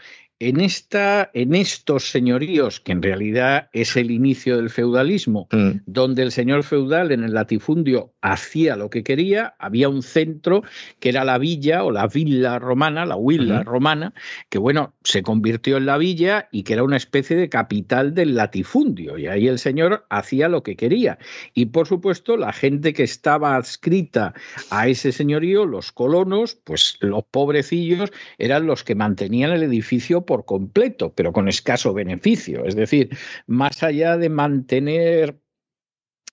en, 0.49 0.59
esta, 0.59 1.29
en 1.33 1.55
estos 1.55 2.09
señoríos, 2.11 2.79
que 2.79 2.91
en 2.91 3.01
realidad 3.01 3.69
es 3.71 3.95
el 3.95 4.11
inicio 4.11 4.57
del 4.57 4.69
feudalismo, 4.69 5.47
mm. 5.51 5.81
donde 5.85 6.23
el 6.23 6.31
señor 6.31 6.63
feudal 6.63 7.11
en 7.11 7.23
el 7.23 7.33
latifundio 7.33 8.13
hacía 8.21 8.75
lo 8.75 8.89
que 8.89 9.03
quería, 9.03 9.55
había 9.57 9.87
un 9.89 10.03
centro 10.03 10.63
que 10.99 11.09
era 11.09 11.23
la 11.23 11.37
villa 11.37 11.83
o 11.83 11.91
la 11.91 12.07
villa 12.07 12.59
romana, 12.59 13.05
la 13.05 13.17
villa 13.17 13.63
romana, 13.63 14.13
que 14.49 14.57
bueno, 14.57 14.93
se 15.03 15.23
convirtió 15.23 15.77
en 15.77 15.85
la 15.85 15.97
villa 15.97 16.49
y 16.51 16.63
que 16.63 16.73
era 16.73 16.83
una 16.83 16.97
especie 16.97 17.37
de 17.37 17.49
capital 17.49 18.13
del 18.13 18.35
latifundio, 18.35 19.17
y 19.17 19.27
ahí 19.27 19.47
el 19.47 19.59
señor 19.59 20.05
hacía 20.09 20.49
lo 20.49 20.63
que 20.63 20.75
quería. 20.75 21.19
Y 21.53 21.67
por 21.67 21.87
supuesto, 21.87 22.35
la 22.37 22.51
gente 22.51 22.93
que 22.93 23.03
estaba 23.03 23.55
adscrita 23.55 24.33
a 24.69 24.87
ese 24.87 25.11
señorío, 25.11 25.65
los 25.65 25.91
colonos, 25.91 26.55
pues 26.63 26.97
los 26.99 27.23
pobrecillos, 27.23 28.11
eran 28.37 28.65
los 28.65 28.83
que 28.83 28.95
mantenían 28.95 29.51
el 29.51 29.63
edificio 29.63 30.25
por 30.25 30.32
completo, 30.41 31.13
pero 31.13 31.31
con 31.31 31.47
escaso 31.47 31.93
beneficio. 31.93 32.65
Es 32.65 32.75
decir, 32.75 33.15
más 33.47 33.83
allá 33.83 34.17
de 34.17 34.29
mantener 34.29 35.37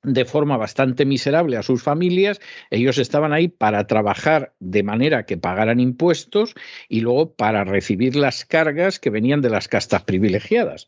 de 0.03 0.25
forma 0.25 0.57
bastante 0.57 1.05
miserable 1.05 1.57
a 1.57 1.63
sus 1.63 1.83
familias, 1.83 2.41
ellos 2.71 2.99
estaban 2.99 3.33
ahí 3.33 3.49
para 3.49 3.87
trabajar 3.87 4.55
de 4.59 4.83
manera 4.83 5.27
que 5.27 5.37
pagaran 5.37 5.79
impuestos 5.79 6.55
y 6.89 7.01
luego 7.01 7.35
para 7.35 7.65
recibir 7.65 8.17
las 8.17 8.45
cargas 8.45 8.99
que 8.99 9.11
venían 9.11 9.43
de 9.43 9.51
las 9.51 9.69
castas 9.69 10.03
privilegiadas. 10.05 10.87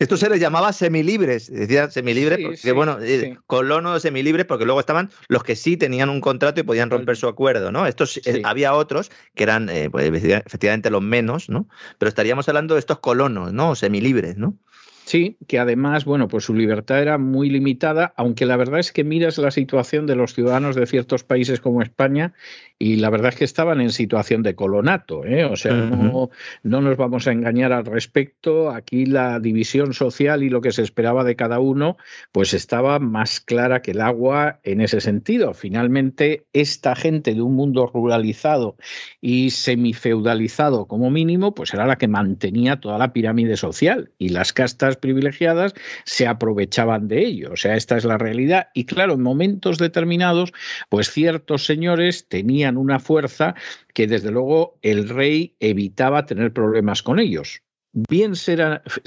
Esto 0.00 0.16
se 0.16 0.28
les 0.28 0.40
llamaba 0.40 0.72
semilibres, 0.72 1.50
decía 1.52 1.88
semilibres, 1.88 2.40
porque 2.44 2.72
bueno, 2.72 2.98
eh, 3.00 3.38
colonos 3.46 4.02
semilibres, 4.02 4.44
porque 4.44 4.64
luego 4.64 4.80
estaban 4.80 5.10
los 5.28 5.44
que 5.44 5.54
sí 5.54 5.76
tenían 5.76 6.08
un 6.08 6.20
contrato 6.20 6.60
y 6.60 6.64
podían 6.64 6.90
romper 6.90 7.16
su 7.16 7.28
acuerdo, 7.28 7.70
¿no? 7.70 7.86
Estos 7.86 8.16
eh, 8.24 8.42
había 8.44 8.74
otros 8.74 9.12
que 9.36 9.44
eran 9.44 9.68
eh, 9.68 9.88
pues, 9.90 10.12
efectivamente 10.12 10.90
los 10.90 11.02
menos, 11.02 11.48
¿no? 11.48 11.68
Pero 11.98 12.08
estaríamos 12.08 12.48
hablando 12.48 12.74
de 12.74 12.80
estos 12.80 12.98
colonos, 12.98 13.52
¿no? 13.52 13.76
Semilibres, 13.76 14.36
¿no? 14.36 14.58
Sí, 15.04 15.36
que 15.46 15.58
además, 15.58 16.06
bueno, 16.06 16.28
pues 16.28 16.44
su 16.44 16.54
libertad 16.54 17.02
era 17.02 17.18
muy 17.18 17.50
limitada, 17.50 18.14
aunque 18.16 18.46
la 18.46 18.56
verdad 18.56 18.80
es 18.80 18.90
que 18.90 19.04
miras 19.04 19.36
la 19.36 19.50
situación 19.50 20.06
de 20.06 20.16
los 20.16 20.32
ciudadanos 20.32 20.76
de 20.76 20.86
ciertos 20.86 21.24
países 21.24 21.60
como 21.60 21.82
España 21.82 22.32
y 22.78 22.96
la 22.96 23.10
verdad 23.10 23.28
es 23.28 23.36
que 23.36 23.44
estaban 23.44 23.82
en 23.82 23.90
situación 23.90 24.42
de 24.42 24.54
colonato, 24.54 25.24
¿eh? 25.26 25.44
o 25.44 25.56
sea, 25.56 25.74
no, 25.74 26.30
no, 26.62 26.80
nos 26.80 26.96
vamos 26.96 27.26
a 27.26 27.32
engañar 27.32 27.72
al 27.72 27.84
respecto, 27.84 28.70
aquí 28.70 29.04
la 29.04 29.40
división 29.40 29.92
social 29.92 30.42
y 30.42 30.48
lo 30.48 30.62
que 30.62 30.72
se 30.72 30.82
esperaba 30.82 31.22
de 31.22 31.36
cada 31.36 31.60
uno, 31.60 31.98
pues 32.32 32.54
estaba 32.54 32.98
más 32.98 33.40
clara 33.40 33.82
que 33.82 33.90
el 33.90 34.00
agua 34.00 34.58
en 34.64 34.80
ese 34.80 35.00
sentido. 35.00 35.52
Finalmente, 35.52 36.44
esta 36.54 36.96
gente 36.96 37.34
de 37.34 37.42
un 37.42 37.54
mundo 37.54 37.90
ruralizado 37.92 38.76
y 39.20 39.50
semifeudalizado 39.50 40.86
como 40.86 41.10
mínimo, 41.10 41.54
pues 41.54 41.74
era 41.74 41.86
la 41.86 41.96
que 41.96 42.08
mantenía 42.08 42.80
toda 42.80 42.98
la 42.98 43.12
pirámide 43.12 43.56
social 43.56 44.10
y 44.18 44.30
las 44.30 44.52
castas 44.52 44.93
privilegiadas 44.96 45.74
se 46.04 46.26
aprovechaban 46.26 47.08
de 47.08 47.24
ello, 47.24 47.52
o 47.52 47.56
sea, 47.56 47.76
esta 47.76 47.96
es 47.96 48.04
la 48.04 48.18
realidad 48.18 48.68
y 48.74 48.84
claro, 48.84 49.14
en 49.14 49.22
momentos 49.22 49.78
determinados, 49.78 50.52
pues 50.88 51.10
ciertos 51.10 51.64
señores 51.66 52.28
tenían 52.28 52.76
una 52.76 53.00
fuerza 53.00 53.54
que 53.92 54.06
desde 54.06 54.30
luego 54.30 54.78
el 54.82 55.08
rey 55.08 55.54
evitaba 55.60 56.26
tener 56.26 56.52
problemas 56.52 57.02
con 57.02 57.18
ellos. 57.18 57.62
Bien 58.08 58.32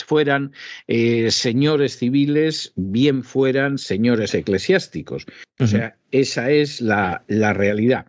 fueran 0.05 0.53
eh, 0.87 1.29
señores 1.29 1.97
civiles, 1.97 2.71
bien 2.77 3.23
fueran 3.23 3.77
señores 3.77 4.33
eclesiásticos. 4.33 5.25
O 5.59 5.67
sea, 5.67 5.97
esa 6.11 6.51
es 6.51 6.79
la, 6.79 7.25
la 7.27 7.51
realidad. 7.51 8.05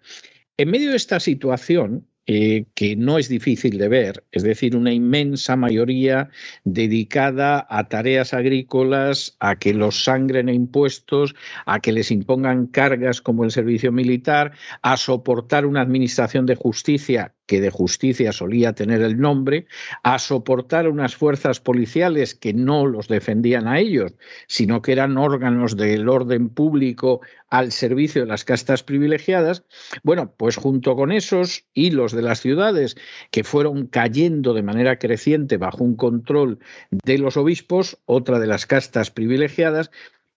En 0.57 0.71
medio 0.71 0.91
de 0.91 0.97
esta 0.97 1.19
situación, 1.19 2.08
eh, 2.31 2.67
que 2.75 2.95
no 2.95 3.17
es 3.17 3.31
difícil 3.31 3.79
de 3.79 3.89
ver, 3.89 4.23
es 4.33 4.43
decir, 4.43 4.77
una 4.77 4.93
inmensa 4.93 5.57
mayoría 5.57 6.29
dedicada 6.63 7.67
a 7.71 7.89
tareas 7.89 8.35
agrícolas, 8.35 9.35
a 9.41 9.57
que 9.57 9.73
los 9.73 10.05
sangren 10.05 10.51
impuestos, 10.51 11.35
a 11.65 11.81
que 11.81 11.91
les 11.91 12.11
impongan 12.11 12.67
cargas 12.67 13.23
como 13.23 13.45
el 13.45 13.51
servicio 13.51 13.93
militar, 13.93 14.53
a 14.83 14.99
soportar 14.99 15.65
una 15.65 15.81
administración 15.81 16.45
de 16.45 16.57
justicia 16.57 17.35
que 17.49 17.63
de 17.63 17.71
justicia 17.71 18.31
solía 18.31 18.75
tener 18.75 19.01
el 19.01 19.19
nombre, 19.19 19.67
a 20.03 20.19
soportar 20.19 20.87
unas 20.87 21.17
fuerzas 21.17 21.61
policiales 21.61 22.35
que 22.35 22.53
no 22.53 22.87
los 22.87 23.09
defendían 23.09 23.67
a 23.67 23.81
ellos, 23.81 24.13
sino 24.47 24.83
que 24.83 24.93
eran 24.93 25.17
órganos 25.17 25.75
del 25.77 26.11
orden 26.11 26.51
público 26.51 27.23
al 27.49 27.73
servicio 27.73 28.21
de 28.21 28.29
las 28.29 28.45
castas 28.45 28.83
privilegiadas, 28.83 29.65
bueno, 30.03 30.35
pues 30.37 30.57
junto 30.57 30.95
con 30.95 31.11
esos 31.11 31.65
hilos 31.73 32.13
de 32.13 32.21
las 32.21 32.41
ciudades 32.41 32.97
que 33.31 33.45
fueron 33.45 33.87
cayendo 33.87 34.53
de 34.53 34.63
manera 34.63 34.99
creciente 34.99 35.57
bajo 35.57 35.83
un 35.83 35.97
control 35.97 36.59
de 36.91 37.17
los 37.17 37.39
obispos, 37.39 37.97
otra 38.05 38.39
de 38.39 38.47
las 38.47 38.67
castas 38.67 39.11
privilegiadas, 39.11 39.91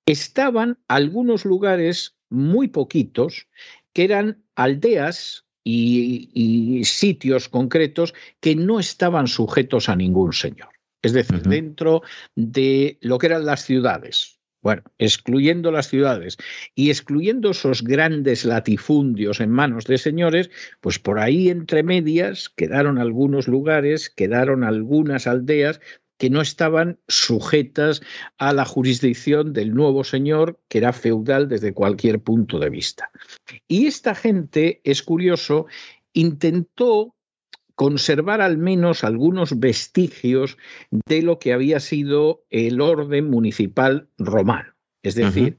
estaban 0.05 0.79
algunos 0.87 1.43
lugares 1.43 2.15
muy 2.29 2.69
poquitos 2.69 3.47
que 3.91 4.05
eran 4.05 4.41
aldeas 4.55 5.43
y, 5.63 6.81
sitios 6.85 7.49
concretos 7.49 8.13
que 8.39 8.55
no 8.55 8.79
estaban 8.79 9.27
sujetos 9.27 9.89
a 9.89 9.95
ningún 9.95 10.33
señor. 10.33 10.69
Es 11.01 11.13
decir, 11.13 11.41
dentro 11.41 12.03
de 12.35 12.97
lo 13.01 13.17
que 13.17 13.27
eran 13.27 13.45
las 13.45 13.65
ciudades, 13.65 14.39
bueno, 14.61 14.83
excluyendo 14.99 15.71
las 15.71 15.87
ciudades 15.87 16.37
y 16.75 16.91
excluyendo 16.91 17.51
esos 17.51 17.83
grandes 17.83 18.45
latifundios 18.45 19.39
en 19.39 19.49
manos 19.49 19.85
de 19.85 19.97
señores, 19.97 20.51
pues 20.79 20.99
por 20.99 21.17
ahí 21.17 21.49
entre 21.49 21.81
medias 21.81 22.49
quedaron 22.49 22.99
algunos 22.99 23.47
lugares, 23.47 24.11
quedaron 24.11 24.63
algunas 24.63 25.25
aldeas 25.25 25.81
que 26.21 26.29
no 26.29 26.41
estaban 26.41 26.99
sujetas 27.07 28.03
a 28.37 28.53
la 28.53 28.63
jurisdicción 28.63 29.53
del 29.53 29.73
nuevo 29.73 30.03
señor, 30.03 30.59
que 30.67 30.77
era 30.77 30.93
feudal 30.93 31.49
desde 31.49 31.73
cualquier 31.73 32.19
punto 32.19 32.59
de 32.59 32.69
vista. 32.69 33.09
Y 33.67 33.87
esta 33.87 34.13
gente, 34.13 34.81
es 34.83 35.01
curioso, 35.01 35.65
intentó 36.13 37.15
conservar 37.73 38.39
al 38.39 38.59
menos 38.59 39.03
algunos 39.03 39.59
vestigios 39.59 40.59
de 40.91 41.23
lo 41.23 41.39
que 41.39 41.53
había 41.53 41.79
sido 41.79 42.43
el 42.51 42.81
orden 42.81 43.27
municipal 43.27 44.07
romano. 44.19 44.75
Es 45.01 45.15
decir, 45.15 45.57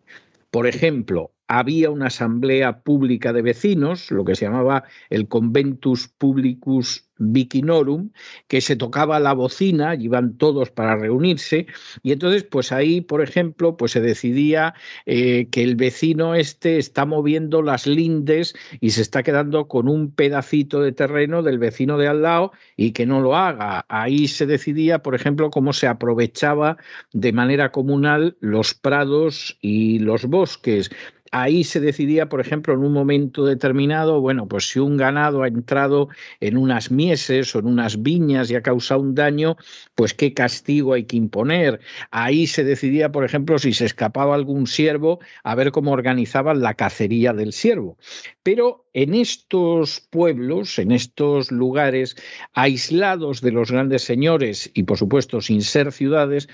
por 0.53 0.69
ejemplo, 0.69 1.33
había 1.49 1.91
una 1.91 2.07
asamblea 2.07 2.83
pública 2.83 3.33
de 3.33 3.43
vecinos, 3.43 4.13
lo 4.13 4.25
que 4.25 4.37
se 4.37 4.45
llamaba 4.45 4.85
el 5.11 5.27
Conventus 5.27 6.07
Publicus 6.07 7.11
Vicinorum, 7.31 8.11
que 8.49 8.61
se 8.61 8.77
tocaba 8.77 9.21
la 9.21 9.33
bocina, 9.33 9.95
iban 9.95 10.37
todos 10.37 10.71
para 10.71 10.97
reunirse, 10.97 11.67
y 12.03 12.13
entonces, 12.13 12.45
pues 12.45 12.73
ahí, 12.73 13.01
por 13.01 13.23
ejemplo, 13.23 13.77
pues 13.77 13.93
se 13.93 14.01
decidía 14.01 14.75
eh, 15.07 15.49
que 15.51 15.63
el 15.63 15.77
vecino 15.77 16.35
este 16.35 16.79
está 16.79 17.05
moviendo 17.07 17.63
las 17.63 17.87
lindes 17.87 18.55
y 18.81 18.91
se 18.91 19.03
está 19.03 19.23
quedando 19.23 19.69
con 19.69 19.89
un 19.89 20.11
pedacito 20.11 20.81
de 20.81 20.93
terreno 20.93 21.43
del 21.43 21.59
vecino 21.59 21.99
de 21.99 22.09
al 22.09 22.23
lado 22.23 22.53
y 22.77 22.93
que 22.93 23.07
no 23.07 23.21
lo 23.21 23.37
haga. 23.37 23.85
Ahí 23.89 24.29
se 24.29 24.47
decidía, 24.47 25.01
por 25.01 25.15
ejemplo, 25.15 25.51
cómo 25.51 25.73
se 25.73 25.87
aprovechaba 25.87 26.77
de 27.13 27.33
manera 27.33 27.73
comunal 27.73 28.37
los 28.41 28.75
prados 28.75 29.59
y 29.61 29.99
los 29.99 30.25
bosques 30.27 30.91
ahí 31.33 31.65
se 31.65 31.81
decidía, 31.81 32.29
por 32.29 32.41
ejemplo, 32.41 32.75
en 32.75 32.81
un 32.81 32.93
momento 32.93 33.45
determinado, 33.45 34.21
bueno, 34.21 34.47
pues 34.47 34.69
si 34.69 34.79
un 34.79 34.97
ganado 34.97 35.43
ha 35.43 35.49
entrado 35.49 36.09
en 36.41 36.57
unas 36.57 36.91
mieses 36.91 37.57
o 37.57 37.59
en 37.59 37.67
unas 37.67 38.03
viñas 38.03 38.51
y 38.51 38.55
ha 38.55 38.63
causado 38.63 39.01
un 39.01 39.15
daño, 39.15 39.57
pues 39.95 40.15
qué 40.15 40.35
castigo 40.35 40.93
hay 40.93 41.05
que 41.05 41.17
imponer. 41.17 41.81
Ahí 42.11 42.47
se 42.47 42.65
decidía, 42.65 43.11
por 43.11 43.25
ejemplo, 43.25 43.59
si 43.59 43.73
se 43.73 43.87
escapaba 43.87 44.35
algún 44.35 44.67
siervo, 44.67 45.21
a 45.43 45.55
ver 45.55 45.73
cómo 45.73 45.93
organizaban 45.93 46.61
la 46.61 46.75
cacería 46.75 47.33
del 47.33 47.53
siervo. 47.53 47.97
Pero 48.43 48.87
en 48.93 49.15
estos 49.15 50.01
pueblos, 50.01 50.79
en 50.79 50.93
estos 50.93 51.51
lugares 51.51 52.15
aislados 52.53 53.41
de 53.41 53.53
los 53.53 53.73
grandes 53.73 54.03
señores 54.03 54.71
y, 54.75 54.83
por 54.83 54.99
supuesto, 54.99 55.41
sin 55.41 55.63
ser 55.63 55.93
ciudades, 55.93 56.49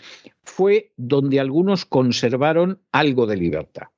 fue 0.44 0.92
donde 0.96 1.40
algunos 1.40 1.84
conservaron 1.84 2.80
algo 2.92 3.26
de 3.26 3.36
libertad. 3.36 3.88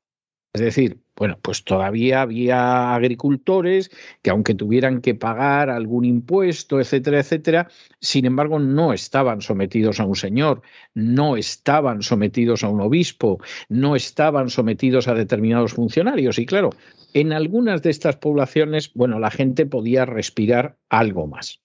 Es 0.52 0.62
decir, 0.62 0.98
bueno, 1.16 1.38
pues 1.40 1.62
todavía 1.62 2.22
había 2.22 2.92
agricultores 2.94 3.90
que 4.20 4.30
aunque 4.30 4.54
tuvieran 4.54 5.00
que 5.00 5.14
pagar 5.14 5.70
algún 5.70 6.04
impuesto, 6.04 6.80
etcétera, 6.80 7.20
etcétera, 7.20 7.68
sin 8.00 8.24
embargo 8.24 8.58
no 8.58 8.92
estaban 8.92 9.42
sometidos 9.42 10.00
a 10.00 10.06
un 10.06 10.16
señor, 10.16 10.62
no 10.92 11.36
estaban 11.36 12.02
sometidos 12.02 12.64
a 12.64 12.68
un 12.68 12.80
obispo, 12.80 13.38
no 13.68 13.94
estaban 13.94 14.50
sometidos 14.50 15.06
a 15.06 15.14
determinados 15.14 15.74
funcionarios. 15.74 16.38
Y 16.40 16.46
claro, 16.46 16.70
en 17.14 17.32
algunas 17.32 17.82
de 17.82 17.90
estas 17.90 18.16
poblaciones, 18.16 18.92
bueno, 18.94 19.20
la 19.20 19.30
gente 19.30 19.66
podía 19.66 20.04
respirar 20.04 20.78
algo 20.88 21.28
más. 21.28 21.60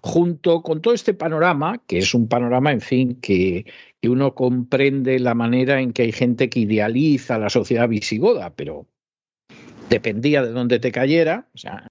Junto 0.00 0.62
con 0.62 0.80
todo 0.80 0.94
este 0.94 1.14
panorama, 1.14 1.82
que 1.86 1.98
es 1.98 2.14
un 2.14 2.28
panorama, 2.28 2.72
en 2.72 2.80
fin, 2.80 3.20
que, 3.20 3.64
uno 4.02 4.34
comprende 4.34 5.18
la 5.18 5.34
manera 5.34 5.80
en 5.80 5.92
que 5.92 6.02
hay 6.02 6.12
gente 6.12 6.48
que 6.48 6.60
idealiza 6.60 7.38
la 7.38 7.50
sociedad 7.50 7.88
visigoda, 7.88 8.54
pero 8.54 8.86
dependía 9.88 10.42
de 10.42 10.50
dónde 10.50 10.78
te 10.78 10.92
cayera. 10.92 11.46
O 11.54 11.58
sea, 11.58 11.88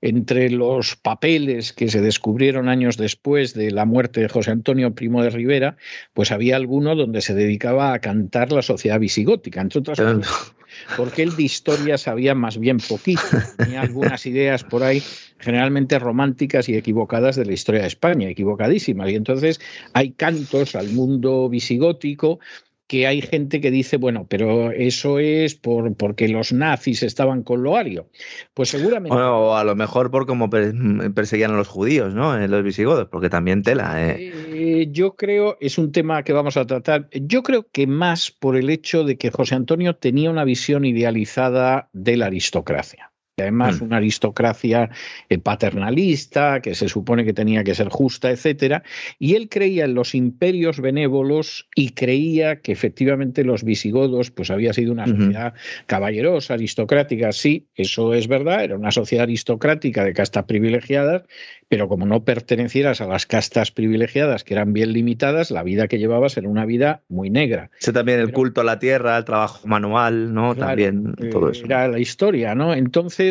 entre 0.00 0.50
los 0.50 0.96
papeles 0.96 1.72
que 1.72 1.88
se 1.88 2.00
descubrieron 2.00 2.68
años 2.68 2.96
después 2.96 3.54
de 3.54 3.70
la 3.70 3.84
muerte 3.84 4.20
de 4.20 4.28
José 4.28 4.50
Antonio 4.50 4.94
Primo 4.94 5.22
de 5.22 5.30
Rivera, 5.30 5.76
pues 6.14 6.32
había 6.32 6.56
alguno 6.56 6.94
donde 6.94 7.20
se 7.20 7.34
dedicaba 7.34 7.92
a 7.92 7.98
cantar 7.98 8.52
la 8.52 8.62
sociedad 8.62 8.98
visigótica, 9.00 9.60
entre 9.60 9.80
otras 9.80 10.00
cosas, 10.00 10.54
porque 10.96 11.22
él 11.22 11.36
de 11.36 11.42
historia 11.42 11.98
sabía 11.98 12.34
más 12.34 12.58
bien 12.58 12.78
poquito, 12.78 13.20
tenía 13.56 13.82
algunas 13.82 14.24
ideas 14.26 14.64
por 14.64 14.82
ahí 14.82 15.02
generalmente 15.38 15.98
románticas 15.98 16.68
y 16.68 16.76
equivocadas 16.76 17.36
de 17.36 17.44
la 17.44 17.52
historia 17.52 17.82
de 17.82 17.88
España, 17.88 18.28
equivocadísimas, 18.28 19.10
y 19.10 19.14
entonces 19.14 19.60
hay 19.92 20.12
cantos 20.12 20.74
al 20.74 20.88
mundo 20.88 21.48
visigótico 21.48 22.40
que 22.88 23.06
hay 23.06 23.20
gente 23.20 23.60
que 23.60 23.70
dice, 23.70 23.98
bueno, 23.98 24.26
pero 24.28 24.72
eso 24.72 25.18
es 25.18 25.54
por, 25.54 25.94
porque 25.94 26.26
los 26.26 26.52
nazis 26.52 27.02
estaban 27.02 27.42
con 27.42 27.62
Loario. 27.62 28.08
Pues 28.54 28.70
seguramente. 28.70 29.14
o 29.14 29.54
a 29.54 29.62
lo 29.62 29.76
mejor 29.76 30.10
por 30.10 30.26
cómo 30.26 30.48
perseguían 30.48 31.52
a 31.52 31.56
los 31.56 31.68
judíos, 31.68 32.14
¿no? 32.14 32.36
En 32.36 32.50
los 32.50 32.64
visigodos, 32.64 33.06
porque 33.08 33.28
también 33.28 33.62
tela. 33.62 34.02
¿eh? 34.02 34.32
Eh, 34.48 34.88
yo 34.90 35.16
creo, 35.16 35.58
es 35.60 35.76
un 35.76 35.92
tema 35.92 36.22
que 36.22 36.32
vamos 36.32 36.56
a 36.56 36.66
tratar, 36.66 37.10
yo 37.12 37.42
creo 37.42 37.66
que 37.70 37.86
más 37.86 38.30
por 38.30 38.56
el 38.56 38.70
hecho 38.70 39.04
de 39.04 39.18
que 39.18 39.30
José 39.30 39.54
Antonio 39.54 39.94
tenía 39.94 40.30
una 40.30 40.44
visión 40.44 40.86
idealizada 40.86 41.90
de 41.92 42.16
la 42.16 42.26
aristocracia 42.26 43.12
además 43.42 43.80
mm. 43.80 43.84
una 43.84 43.96
aristocracia 43.98 44.90
eh, 45.28 45.38
paternalista 45.38 46.60
que 46.60 46.74
se 46.74 46.88
supone 46.88 47.24
que 47.24 47.32
tenía 47.32 47.64
que 47.64 47.74
ser 47.74 47.88
justa, 47.88 48.30
etcétera, 48.30 48.82
y 49.18 49.34
él 49.34 49.48
creía 49.48 49.84
en 49.84 49.94
los 49.94 50.14
imperios 50.14 50.80
benévolos 50.80 51.68
y 51.74 51.90
creía 51.90 52.60
que 52.60 52.72
efectivamente 52.72 53.44
los 53.44 53.64
visigodos 53.64 54.30
pues 54.30 54.50
había 54.50 54.72
sido 54.72 54.92
una 54.92 55.06
sociedad 55.06 55.54
caballerosa, 55.86 56.54
aristocrática, 56.54 57.32
sí, 57.32 57.68
eso 57.74 58.14
es 58.14 58.28
verdad, 58.28 58.64
era 58.64 58.76
una 58.76 58.90
sociedad 58.90 59.24
aristocrática 59.24 60.04
de 60.04 60.12
castas 60.12 60.44
privilegiadas, 60.44 61.22
pero 61.68 61.88
como 61.88 62.06
no 62.06 62.24
pertenecieras 62.24 63.00
a 63.00 63.06
las 63.06 63.26
castas 63.26 63.70
privilegiadas 63.70 64.44
que 64.44 64.54
eran 64.54 64.72
bien 64.72 64.92
limitadas, 64.92 65.50
la 65.50 65.62
vida 65.62 65.88
que 65.88 65.98
llevabas 65.98 66.36
era 66.36 66.48
una 66.48 66.64
vida 66.64 67.02
muy 67.08 67.30
negra. 67.30 67.70
Ese 67.78 67.92
también 67.92 68.20
el 68.20 68.32
culto 68.32 68.62
a 68.62 68.64
la 68.64 68.78
tierra, 68.78 69.18
el 69.18 69.24
trabajo 69.24 69.66
manual, 69.68 70.32
¿no? 70.32 70.54
también 70.54 71.14
todo 71.30 71.50
eso. 71.50 71.64
Era 71.64 71.88
la 71.88 71.98
historia, 71.98 72.54
¿no? 72.54 72.72
Entonces 72.74 73.27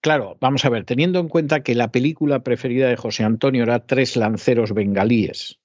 claro, 0.00 0.36
vamos 0.40 0.64
a 0.64 0.70
ver, 0.70 0.84
teniendo 0.84 1.20
en 1.20 1.28
cuenta 1.28 1.62
que 1.62 1.74
la 1.74 1.92
película 1.92 2.42
preferida 2.42 2.88
de 2.88 2.96
José 2.96 3.24
Antonio 3.24 3.62
era 3.62 3.86
Tres 3.86 4.16
lanceros 4.16 4.72
bengalíes, 4.72 5.59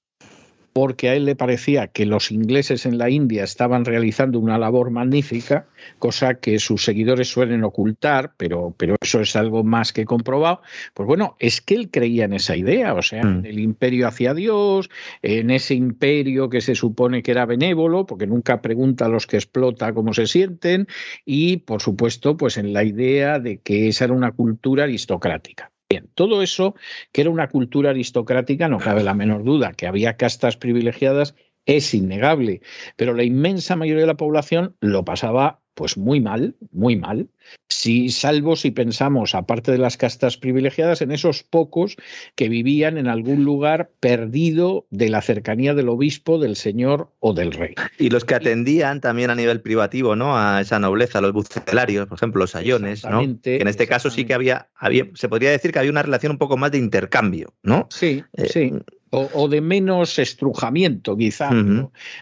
porque 0.76 1.08
a 1.08 1.14
él 1.14 1.24
le 1.24 1.36
parecía 1.36 1.86
que 1.86 2.04
los 2.04 2.30
ingleses 2.30 2.84
en 2.84 2.98
la 2.98 3.08
India 3.08 3.44
estaban 3.44 3.86
realizando 3.86 4.38
una 4.38 4.58
labor 4.58 4.90
magnífica, 4.90 5.68
cosa 5.98 6.34
que 6.34 6.58
sus 6.58 6.84
seguidores 6.84 7.28
suelen 7.28 7.64
ocultar, 7.64 8.34
pero, 8.36 8.74
pero 8.76 8.96
eso 9.00 9.22
es 9.22 9.36
algo 9.36 9.64
más 9.64 9.94
que 9.94 10.04
comprobado. 10.04 10.60
Pues 10.92 11.06
bueno, 11.06 11.34
es 11.38 11.62
que 11.62 11.76
él 11.76 11.90
creía 11.90 12.26
en 12.26 12.34
esa 12.34 12.58
idea, 12.58 12.92
o 12.92 13.00
sea, 13.00 13.22
en 13.22 13.40
mm. 13.40 13.46
el 13.46 13.58
imperio 13.58 14.06
hacia 14.06 14.34
Dios, 14.34 14.90
en 15.22 15.50
ese 15.50 15.72
imperio 15.72 16.50
que 16.50 16.60
se 16.60 16.74
supone 16.74 17.22
que 17.22 17.30
era 17.30 17.46
benévolo, 17.46 18.04
porque 18.04 18.26
nunca 18.26 18.60
pregunta 18.60 19.06
a 19.06 19.08
los 19.08 19.26
que 19.26 19.38
explota 19.38 19.94
cómo 19.94 20.12
se 20.12 20.26
sienten, 20.26 20.88
y 21.24 21.56
por 21.56 21.80
supuesto, 21.80 22.36
pues 22.36 22.58
en 22.58 22.74
la 22.74 22.84
idea 22.84 23.38
de 23.38 23.60
que 23.62 23.88
esa 23.88 24.04
era 24.04 24.12
una 24.12 24.32
cultura 24.32 24.84
aristocrática. 24.84 25.72
Bien, 25.88 26.10
todo 26.14 26.42
eso, 26.42 26.74
que 27.12 27.20
era 27.20 27.30
una 27.30 27.48
cultura 27.48 27.90
aristocrática, 27.90 28.68
no 28.68 28.78
cabe 28.78 29.04
la 29.04 29.14
menor 29.14 29.44
duda, 29.44 29.72
que 29.72 29.86
había 29.86 30.16
castas 30.16 30.56
privilegiadas, 30.56 31.36
es 31.64 31.94
innegable, 31.94 32.60
pero 32.96 33.14
la 33.14 33.24
inmensa 33.24 33.76
mayoría 33.76 34.02
de 34.02 34.08
la 34.08 34.16
población 34.16 34.76
lo 34.80 35.04
pasaba 35.04 35.62
pues 35.76 35.98
muy 35.98 36.20
mal, 36.20 36.56
muy 36.72 36.96
mal. 36.96 37.28
Si, 37.68 38.08
salvo 38.08 38.56
si 38.56 38.70
pensamos, 38.70 39.34
aparte 39.34 39.70
de 39.70 39.78
las 39.78 39.98
castas 39.98 40.38
privilegiadas, 40.38 41.02
en 41.02 41.12
esos 41.12 41.42
pocos 41.42 41.96
que 42.34 42.48
vivían 42.48 42.96
en 42.96 43.08
algún 43.08 43.44
lugar 43.44 43.90
perdido 44.00 44.86
de 44.90 45.10
la 45.10 45.20
cercanía 45.20 45.74
del 45.74 45.90
obispo, 45.90 46.38
del 46.38 46.56
señor 46.56 47.12
o 47.20 47.34
del 47.34 47.52
rey. 47.52 47.74
Y 47.98 48.08
los 48.08 48.24
que 48.24 48.34
atendían 48.34 49.02
también 49.02 49.28
a 49.28 49.34
nivel 49.34 49.60
privativo, 49.60 50.16
¿no? 50.16 50.38
A 50.38 50.62
esa 50.62 50.78
nobleza, 50.78 51.20
los 51.20 51.34
bucelarios, 51.34 52.06
por 52.08 52.16
ejemplo, 52.16 52.40
los 52.40 52.52
sayones, 52.52 53.04
¿no? 53.04 53.20
Que 53.42 53.58
en 53.58 53.68
este 53.68 53.86
caso 53.86 54.08
sí 54.08 54.24
que 54.24 54.32
había, 54.32 54.70
había, 54.74 55.06
se 55.12 55.28
podría 55.28 55.50
decir 55.50 55.72
que 55.72 55.78
había 55.78 55.90
una 55.90 56.02
relación 56.02 56.32
un 56.32 56.38
poco 56.38 56.56
más 56.56 56.72
de 56.72 56.78
intercambio, 56.78 57.52
¿no? 57.62 57.86
Sí, 57.90 58.24
eh, 58.32 58.48
sí. 58.48 58.72
O, 59.10 59.48
de 59.48 59.60
menos 59.60 60.18
estrujamiento, 60.18 61.16
quizá, 61.16 61.50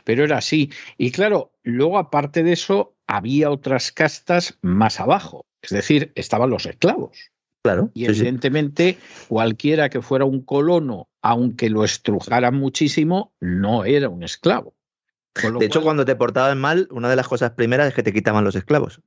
pero 0.05 0.23
era 0.23 0.38
así. 0.38 0.71
Y 0.99 1.11
claro, 1.11 1.53
luego 1.64 1.99
aparte 1.99 2.43
de 2.43 2.53
eso, 2.53 2.94
había 3.07 3.51
otras 3.51 3.93
castas 3.93 4.59
más 4.62 5.01
abajo, 5.01 5.47
es 5.62 5.71
decir, 5.71 6.12
estaban 6.14 6.51
los 6.51 6.67
esclavos. 6.67 7.31
Claro. 7.62 7.90
Y 7.95 8.05
evidentemente, 8.05 8.99
cualquiera 9.29 9.88
que 9.88 10.03
fuera 10.03 10.27
un 10.27 10.43
colono, 10.43 11.09
aunque 11.23 11.71
lo 11.71 11.83
estrujaran 11.83 12.55
muchísimo, 12.55 13.33
no 13.40 13.87
era 13.87 14.11
un 14.11 14.23
esclavo. 14.23 14.75
De 15.59 15.67
hecho, 15.67 15.83
cuando 15.83 16.05
te 16.05 16.14
portaban 16.14 16.61
mal, 16.61 16.87
una 16.90 17.09
de 17.09 17.17
las 17.17 17.27
cosas 17.27 17.53
primeras 17.53 17.88
es 17.88 17.95
que 17.95 18.03
te 18.03 18.12
quitaban 18.12 18.45
los 18.45 18.55
esclavos. 18.55 19.01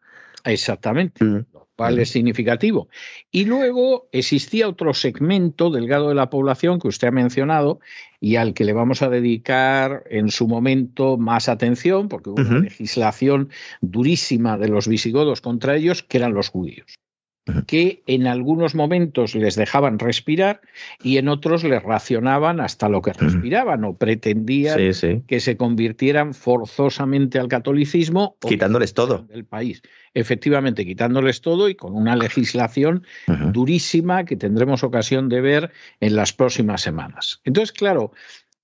Exactamente. 0.43 1.23
Mm 1.23 1.45
cual 1.77 1.99
es 1.99 2.09
significativo. 2.09 2.89
Y 3.31 3.45
luego 3.45 4.09
existía 4.11 4.67
otro 4.67 4.93
segmento 4.93 5.69
delgado 5.69 6.09
de 6.09 6.15
la 6.15 6.29
población 6.29 6.79
que 6.79 6.87
usted 6.87 7.09
ha 7.09 7.11
mencionado 7.11 7.79
y 8.19 8.35
al 8.35 8.55
que 8.55 8.65
le 8.65 8.73
vamos 8.73 9.03
a 9.03 9.09
dedicar 9.09 10.03
en 10.09 10.29
su 10.29 10.47
momento 10.47 11.17
más 11.17 11.47
atención, 11.47 12.09
porque 12.09 12.31
hubo 12.31 12.41
una 12.41 12.59
legislación 12.59 13.49
durísima 13.81 14.57
de 14.57 14.69
los 14.69 14.87
visigodos 14.87 15.39
contra 15.39 15.75
ellos, 15.75 16.01
que 16.01 16.17
eran 16.17 16.33
los 16.33 16.49
judíos 16.49 16.97
que 17.65 18.03
en 18.07 18.27
algunos 18.27 18.75
momentos 18.75 19.35
les 19.35 19.55
dejaban 19.55 19.99
respirar 19.99 20.61
y 21.03 21.17
en 21.17 21.27
otros 21.27 21.63
les 21.63 21.81
racionaban 21.83 22.59
hasta 22.59 22.89
lo 22.89 23.01
que 23.01 23.13
respiraban 23.13 23.83
o 23.83 23.95
pretendían 23.95 24.77
que 25.27 25.39
se 25.39 25.57
convirtieran 25.57 26.33
forzosamente 26.33 27.39
al 27.39 27.47
catolicismo. 27.47 28.37
Quitándoles 28.41 28.93
todo. 28.93 29.19
Del 29.29 29.45
país. 29.45 29.81
Efectivamente, 30.13 30.85
quitándoles 30.85 31.41
todo 31.41 31.69
y 31.69 31.75
con 31.75 31.93
una 31.93 32.15
legislación 32.15 33.05
durísima 33.51 34.25
que 34.25 34.35
tendremos 34.35 34.83
ocasión 34.83 35.29
de 35.29 35.41
ver 35.41 35.71
en 35.99 36.15
las 36.15 36.33
próximas 36.33 36.81
semanas. 36.81 37.41
Entonces, 37.43 37.71
claro, 37.71 38.11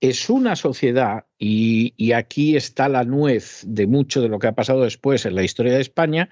es 0.03 0.29
una 0.29 0.57
sociedad, 0.57 1.27
y, 1.39 2.11
aquí 2.11 2.57
está 2.57 2.89
la 2.89 3.05
nuez 3.05 3.63
de 3.65 3.87
mucho 3.87 4.21
de 4.21 4.27
lo 4.27 4.37
que 4.37 4.47
ha 4.47 4.51
pasado 4.51 4.83
después 4.83 5.25
en 5.25 5.33
la 5.33 5.43
historia 5.43 5.75
de 5.75 5.79
España, 5.79 6.27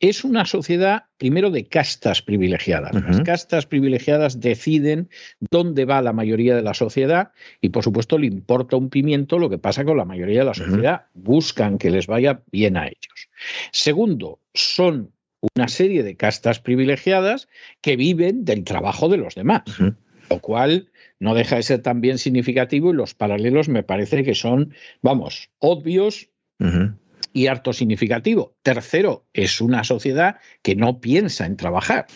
es 0.00 0.24
una 0.24 0.44
sociedad 0.44 1.04
primero 1.18 1.50
de 1.52 1.68
castas 1.68 2.20
privilegiadas. 2.20 2.92
Las 2.92 3.20
castas 3.20 3.66
privilegiadas 3.66 4.40
deciden 4.40 5.08
dónde 5.38 5.84
va 5.84 6.02
la 6.02 6.12
mayoría 6.12 6.56
de 6.56 6.62
la 6.62 6.74
sociedad 6.74 7.30
y 7.60 7.68
por 7.68 7.84
supuesto 7.84 8.18
le 8.18 8.26
importa 8.26 8.76
un 8.76 8.90
pimiento 8.90 9.38
lo 9.38 9.48
que 9.48 9.58
pasa 9.58 9.84
con 9.84 9.96
la 9.96 10.04
mayoría 10.04 10.40
de 10.40 10.46
la 10.46 10.54
sociedad. 10.54 11.02
Buscan 11.14 11.78
que 11.78 11.90
les 11.90 12.08
vaya 12.08 12.42
bien 12.50 12.76
a 12.76 12.88
ellos. 12.88 13.28
Segundo, 13.70 14.40
son 14.52 15.12
una 15.54 15.68
serie 15.68 16.02
de 16.02 16.16
castas 16.16 16.58
privilegiadas 16.58 17.48
que 17.80 17.94
viven 17.94 18.44
del 18.44 18.64
trabajo 18.64 19.08
de 19.08 19.18
los 19.18 19.36
demás, 19.36 19.62
lo 20.28 20.40
cual 20.40 20.88
no 21.22 21.36
deja 21.36 21.54
de 21.54 21.62
ser 21.62 21.82
también 21.82 22.18
significativo 22.18 22.90
y 22.90 22.96
los 22.96 23.14
paralelos 23.14 23.68
me 23.68 23.84
parece 23.84 24.24
que 24.24 24.34
son, 24.34 24.74
vamos, 25.02 25.50
obvios 25.60 26.28
y 27.32 27.46
harto 27.46 27.72
significativo. 27.72 28.56
Tercero, 28.62 29.24
es 29.32 29.60
una 29.60 29.84
sociedad 29.84 30.38
que 30.62 30.74
no 30.74 31.00
piensa 31.00 31.46
en 31.46 31.56
trabajar. 31.56 32.06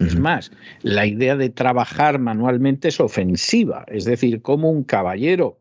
Es 0.00 0.18
más, 0.18 0.50
la 0.82 1.06
idea 1.06 1.36
de 1.36 1.48
trabajar 1.48 2.18
manualmente 2.18 2.88
es 2.88 2.98
ofensiva, 2.98 3.84
es 3.86 4.04
decir, 4.04 4.42
como 4.42 4.68
un 4.68 4.82
caballero, 4.82 5.60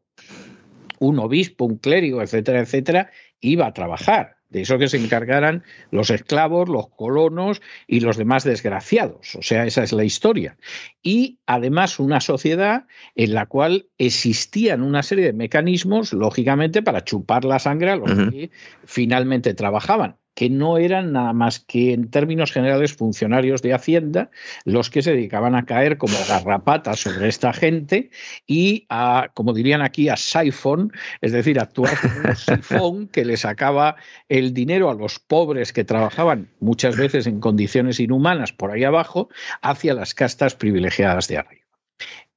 un 0.97 1.19
obispo, 1.19 1.65
un 1.65 1.77
clérigo, 1.77 2.23
etcétera, 2.23 2.59
etcétera, 2.59 3.11
iba 3.39 3.67
a 3.67 3.73
trabajar 3.73 4.37
de 4.55 4.61
eso 4.61 4.77
que 4.77 4.87
se 4.87 4.95
encargaran 4.95 5.65
los 5.91 6.09
esclavos, 6.09 6.69
los 6.69 6.87
colonos 6.87 7.61
y 7.87 7.99
los 7.99 8.15
demás 8.15 8.45
desgraciados. 8.45 9.35
O 9.35 9.41
sea, 9.41 9.65
esa 9.65 9.83
es 9.83 9.91
la 9.91 10.05
historia. 10.05 10.55
Y 11.03 11.39
además 11.45 11.99
una 11.99 12.21
sociedad 12.21 12.85
en 13.15 13.33
la 13.33 13.47
cual 13.47 13.87
existían 13.97 14.81
una 14.81 15.03
serie 15.03 15.25
de 15.25 15.33
mecanismos, 15.33 16.13
lógicamente, 16.13 16.81
para 16.81 17.03
chupar 17.03 17.43
la 17.43 17.59
sangre 17.59 17.91
a 17.91 17.95
los 17.97 18.09
que 18.09 18.49
finalmente 18.85 19.53
trabajaban 19.53 20.15
que 20.35 20.49
no 20.49 20.77
eran 20.77 21.13
nada 21.13 21.33
más 21.33 21.59
que 21.59 21.93
en 21.93 22.11
términos 22.11 22.51
generales 22.51 22.93
funcionarios 22.93 23.61
de 23.61 23.73
Hacienda 23.73 24.29
los 24.65 24.89
que 24.89 25.01
se 25.01 25.11
dedicaban 25.11 25.55
a 25.55 25.65
caer 25.65 25.97
como 25.97 26.15
garrapatas 26.27 26.99
sobre 26.99 27.29
esta 27.29 27.53
gente 27.53 28.11
y 28.45 28.85
a, 28.89 29.31
como 29.33 29.53
dirían 29.53 29.81
aquí, 29.81 30.09
a 30.09 30.17
siphon, 30.17 30.91
es 31.21 31.31
decir, 31.31 31.59
actuar 31.59 31.97
como 31.99 32.29
un 32.29 32.35
sifón 32.35 33.07
que 33.07 33.25
le 33.25 33.37
sacaba 33.37 33.95
el 34.29 34.53
dinero 34.53 34.89
a 34.89 34.93
los 34.93 35.19
pobres 35.19 35.73
que 35.73 35.83
trabajaban 35.83 36.49
muchas 36.59 36.97
veces 36.97 37.25
en 37.27 37.39
condiciones 37.39 37.99
inhumanas 37.99 38.51
por 38.51 38.71
ahí 38.71 38.83
abajo 38.83 39.29
hacia 39.61 39.93
las 39.93 40.13
castas 40.13 40.55
privilegiadas 40.55 41.27
de 41.27 41.37
arriba. 41.37 41.65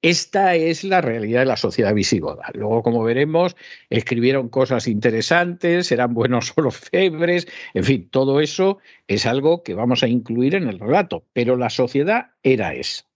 Esta 0.01 0.55
es 0.55 0.85
la 0.85 1.01
realidad 1.01 1.41
de 1.41 1.47
la 1.47 1.57
sociedad 1.57 1.93
visigoda. 1.93 2.51
Luego, 2.55 2.83
como 2.85 3.03
veremos, 3.03 3.57
escribieron 3.91 4.49
cosas 4.49 4.87
interesantes, 4.87 5.91
eran 5.91 6.15
buenos 6.15 6.53
orfebres, 6.57 7.49
en 7.75 7.85
fin, 7.85 8.09
todo 8.09 8.41
eso 8.41 8.79
es 9.09 9.27
algo 9.27 9.65
que 9.65 9.75
vamos 9.75 10.03
a 10.03 10.09
incluir 10.09 10.55
en 10.55 10.69
el 10.69 10.79
relato, 10.79 11.25
pero 11.33 11.57
la 11.57 11.71
sociedad 11.71 12.31
era 12.45 12.75
esa. 12.75 13.07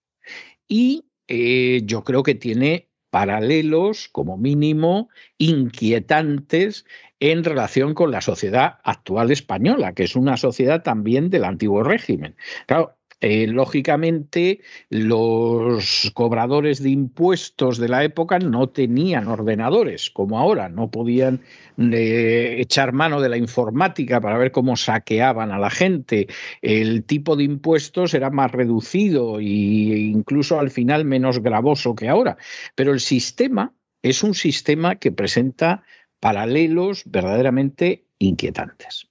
Y 0.67 1.05
eh, 1.27 1.81
yo 1.85 2.03
creo 2.03 2.23
que 2.23 2.35
tiene 2.35 2.89
paralelos, 3.09 4.09
como 4.11 4.37
mínimo, 4.37 5.09
inquietantes 5.37 6.85
en 7.19 7.43
relación 7.43 7.93
con 7.93 8.11
la 8.11 8.21
sociedad 8.21 8.79
actual 8.83 9.31
española, 9.31 9.93
que 9.93 10.03
es 10.03 10.15
una 10.15 10.35
sociedad 10.35 10.83
también 10.83 11.29
del 11.29 11.45
antiguo 11.45 11.83
régimen. 11.83 12.35
Claro, 12.65 12.97
eh, 13.25 13.47
lógicamente, 13.47 14.59
los 14.89 16.11
cobradores 16.13 16.83
de 16.83 16.89
impuestos 16.89 17.77
de 17.77 17.87
la 17.87 18.03
época 18.03 18.37
no 18.37 18.67
tenían 18.67 19.29
ordenadores 19.29 20.11
como 20.11 20.39
ahora, 20.39 20.67
no 20.67 20.91
podían 20.91 21.39
eh, 21.77 22.57
echar 22.59 22.91
mano 22.91 23.21
de 23.21 23.29
la 23.29 23.37
informática 23.37 24.19
para 24.19 24.37
ver 24.37 24.51
cómo 24.51 24.75
saqueaban 24.75 25.53
a 25.53 25.57
la 25.57 25.69
gente. 25.69 26.27
El 26.61 27.05
tipo 27.05 27.37
de 27.37 27.45
impuestos 27.45 28.13
era 28.13 28.29
más 28.29 28.51
reducido 28.51 29.39
e 29.39 29.43
incluso 29.45 30.59
al 30.59 30.69
final 30.69 31.05
menos 31.05 31.39
gravoso 31.39 31.95
que 31.95 32.09
ahora. 32.09 32.35
Pero 32.75 32.91
el 32.91 32.99
sistema 32.99 33.73
es 34.01 34.21
un 34.21 34.33
sistema 34.33 34.95
que 34.95 35.13
presenta 35.13 35.83
paralelos 36.19 37.03
verdaderamente 37.05 38.05
inquietantes. 38.19 39.07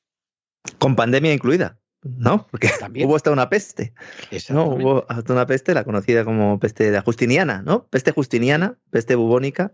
Con 0.78 0.96
pandemia 0.96 1.32
incluida. 1.32 1.81
¿No? 2.02 2.46
Porque 2.50 2.68
hubo 3.04 3.16
hasta 3.16 3.30
una 3.30 3.48
peste. 3.48 3.94
¿no? 4.50 4.66
Hubo 4.66 5.06
hasta 5.08 5.32
una 5.32 5.46
peste, 5.46 5.74
la 5.74 5.84
conocida 5.84 6.24
como 6.24 6.58
peste 6.58 6.90
de 6.90 7.00
Justiniana, 7.00 7.62
¿no? 7.62 7.86
Peste 7.88 8.12
Justiniana, 8.12 8.76
peste 8.90 9.14
bubónica, 9.14 9.72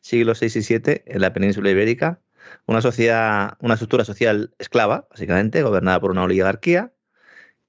siglo 0.00 0.32
VI 0.38 0.46
y 0.46 0.78
VII 0.78 1.02
en 1.06 1.20
la 1.20 1.32
península 1.32 1.70
ibérica. 1.70 2.20
Una 2.66 2.80
sociedad, 2.80 3.56
una 3.60 3.74
estructura 3.74 4.04
social 4.04 4.54
esclava, 4.58 5.06
básicamente, 5.10 5.62
gobernada 5.62 6.00
por 6.00 6.10
una 6.10 6.24
oligarquía. 6.24 6.92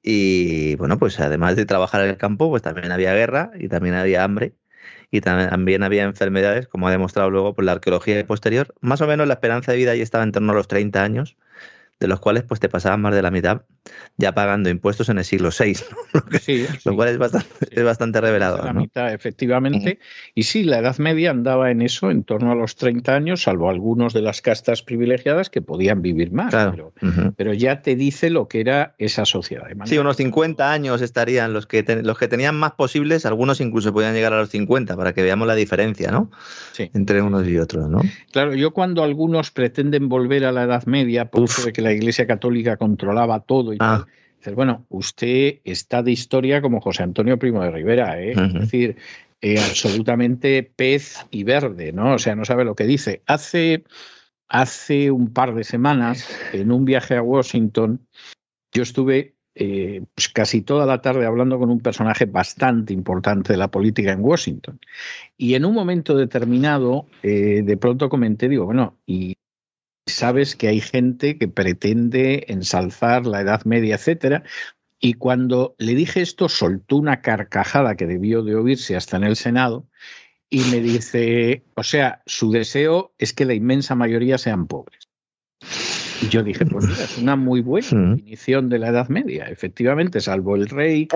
Y 0.02 0.76
bueno, 0.76 0.98
pues 1.00 1.20
además 1.20 1.56
de 1.56 1.66
trabajar 1.66 2.02
en 2.04 2.10
el 2.10 2.18
campo, 2.18 2.50
pues 2.50 2.62
también 2.62 2.92
había 2.92 3.14
guerra 3.14 3.52
y 3.60 3.68
también 3.68 3.96
había 3.96 4.24
hambre 4.24 4.56
y 5.12 5.22
también 5.22 5.84
había 5.84 6.04
enfermedades, 6.04 6.68
como 6.68 6.88
ha 6.88 6.92
demostrado 6.92 7.30
luego 7.30 7.56
por 7.56 7.66
la 7.66 7.74
arqueología 7.74 8.26
posterior. 8.26 8.74
Más 8.82 9.02
o 9.02 9.08
menos 9.08 9.28
la 9.28 9.36
esperanza 9.36 9.72
de 9.72 9.78
vida 9.78 9.92
ahí 9.92 10.02
estaba 10.02 10.24
en 10.24 10.32
torno 10.32 10.52
a 10.52 10.56
los 10.56 10.68
30 10.68 11.04
años 11.04 11.38
de 12.00 12.08
los 12.08 12.20
cuales 12.20 12.44
pues 12.44 12.60
te 12.60 12.70
pasaban 12.70 13.02
más 13.02 13.14
de 13.14 13.22
la 13.22 13.32
mitad 13.32 13.64
ya 14.18 14.34
pagando 14.34 14.70
impuestos 14.70 15.10
en 15.10 15.20
el 15.20 15.24
siglo 15.24 15.50
VI, 15.58 15.78
lo, 16.86 16.96
cual 16.96 17.10
es 17.10 17.18
bastante, 17.18 17.48
es 17.72 17.84
bastante 17.84 18.22
revelador. 18.22 18.66
La 18.66 18.74
mitad, 18.74 19.14
efectivamente. 19.14 20.00
Y 20.34 20.44
sí, 20.44 20.64
la 20.64 20.80
Edad 20.80 20.98
Media 20.98 21.32
andaba 21.32 21.72
en 21.72 21.82
eso 21.82 22.10
en 22.10 22.24
torno 22.24 22.52
a 22.52 22.56
los 22.56 22.76
30 22.76 23.16
años, 23.16 23.44
salvo 23.44 23.70
algunos 23.70 24.14
de 24.14 24.22
las 24.22 24.42
castas 24.42 24.82
privilegiadas 24.82 25.50
que 25.50 25.62
podían 25.62 26.02
vivir 26.02 26.32
más. 26.32 26.54
Pero, 27.36 27.54
ya 27.54 27.82
te 27.82 27.96
dice 27.96 28.30
lo 28.30 28.48
que 28.48 28.60
era 28.60 28.96
esa 28.98 29.26
sociedad. 29.26 29.68
Sí, 29.86 29.98
unos 29.98 30.18
50 30.18 30.72
años 30.72 31.02
estarían 31.02 31.54
los 31.54 31.66
que, 31.66 31.84
los 32.04 32.18
que 32.18 32.28
tenían 32.28 32.56
más 32.56 32.74
posibles, 32.74 33.26
algunos 33.26 33.62
incluso 33.62 33.94
podían 33.94 34.14
llegar 34.14 34.34
a 34.34 34.38
los 34.38 34.50
50, 34.50 34.96
para 34.96 35.14
que 35.14 35.24
veamos 35.24 35.48
la 35.48 35.56
diferencia 35.56 36.12
¿no? 36.12 36.30
entre 36.94 37.22
unos 37.22 37.48
y 37.48 37.58
otros. 37.58 37.90
¿no? 37.90 38.02
Claro, 38.32 38.54
yo 38.54 38.72
cuando 38.72 39.04
algunos 39.04 39.52
pretenden 39.52 40.10
volver 40.10 40.46
a 40.46 40.52
la 40.52 40.64
Edad 40.64 40.86
Media, 40.86 41.26
por 41.26 41.44
eso 41.44 41.64
de 41.64 41.74
que 41.74 41.82
la 41.88 41.94
Iglesia 41.94 42.28
Católica 42.28 42.78
controlaba 42.78 43.40
todo 43.42 43.74
y 43.74 43.78
ah. 43.80 44.06
tal. 44.44 44.56
bueno, 44.56 44.86
usted 44.90 45.60
está 45.64 46.04
de 46.04 46.12
historia 46.12 46.62
como 46.62 46.82
José 46.82 47.04
Antonio 47.04 47.40
Primo 47.40 47.64
de 47.64 47.72
Rivera, 47.72 48.22
¿eh? 48.22 48.32
es 48.32 48.54
decir, 48.54 48.98
eh, 49.42 49.60
absolutamente 49.60 50.64
pez 50.64 51.26
y 51.32 51.44
verde, 51.44 51.92
¿no? 51.92 52.14
O 52.14 52.20
sea, 52.20 52.36
no 52.36 52.46
sabe 52.46 52.66
lo 52.66 52.76
que 52.76 52.86
dice. 52.86 53.22
Hace 53.26 53.84
hace 54.50 55.12
un 55.12 55.34
par 55.34 55.54
de 55.54 55.64
semanas, 55.64 56.30
en 56.54 56.72
un 56.72 56.86
viaje 56.86 57.16
a 57.16 57.22
Washington, 57.22 58.08
yo 58.72 58.84
estuve 58.84 59.36
eh, 59.56 60.04
pues 60.14 60.30
casi 60.30 60.62
toda 60.62 60.86
la 60.86 61.02
tarde 61.02 61.26
hablando 61.26 61.58
con 61.58 61.70
un 61.70 61.80
personaje 61.80 62.26
bastante 62.26 62.94
importante 62.94 63.54
de 63.54 63.58
la 63.58 63.70
política 63.70 64.12
en 64.12 64.24
Washington. 64.24 64.80
Y 65.36 65.56
en 65.56 65.66
un 65.66 65.74
momento 65.74 66.16
determinado, 66.16 67.08
eh, 67.24 67.64
de 67.64 67.78
pronto 67.78 68.10
comenté, 68.10 68.48
digo, 68.50 68.66
bueno, 68.66 68.98
y 69.06 69.36
sabes 70.08 70.56
que 70.56 70.68
hay 70.68 70.82
gente 70.82 71.38
que 71.38 71.48
pretende 71.48 72.46
ensalzar 72.48 73.26
la 73.26 73.42
Edad 73.42 73.64
Media, 73.66 73.96
etcétera. 73.96 74.44
Y 75.00 75.14
cuando 75.14 75.76
le 75.78 75.94
dije 75.94 76.22
esto, 76.22 76.50
soltó 76.50 76.98
una 76.98 77.22
carcajada 77.22 77.96
que 77.96 78.08
debió 78.08 78.44
de 78.44 78.56
oírse 78.56 78.96
hasta 78.96 79.18
en 79.18 79.24
el 79.24 79.36
Senado 79.36 79.88
y 80.50 80.62
me 80.72 80.80
dice, 80.80 81.64
o 81.76 81.84
sea, 81.84 82.22
su 82.26 82.52
deseo 82.52 83.14
es 83.18 83.34
que 83.34 83.46
la 83.46 83.54
inmensa 83.54 83.96
mayoría 83.96 84.38
sean 84.38 84.68
pobres. 84.68 85.08
Y 86.22 86.30
yo 86.30 86.42
dije, 86.42 86.66
pues 86.66 86.86
mira, 86.88 87.04
es 87.04 87.18
una 87.18 87.36
muy 87.36 87.62
buena 87.62 87.88
mm. 87.92 88.16
definición 88.16 88.70
de 88.70 88.80
la 88.80 88.88
Edad 88.88 89.10
Media. 89.10 89.46
Efectivamente, 89.46 90.20
salvo 90.20 90.56
el 90.56 90.68
rey, 90.68 91.08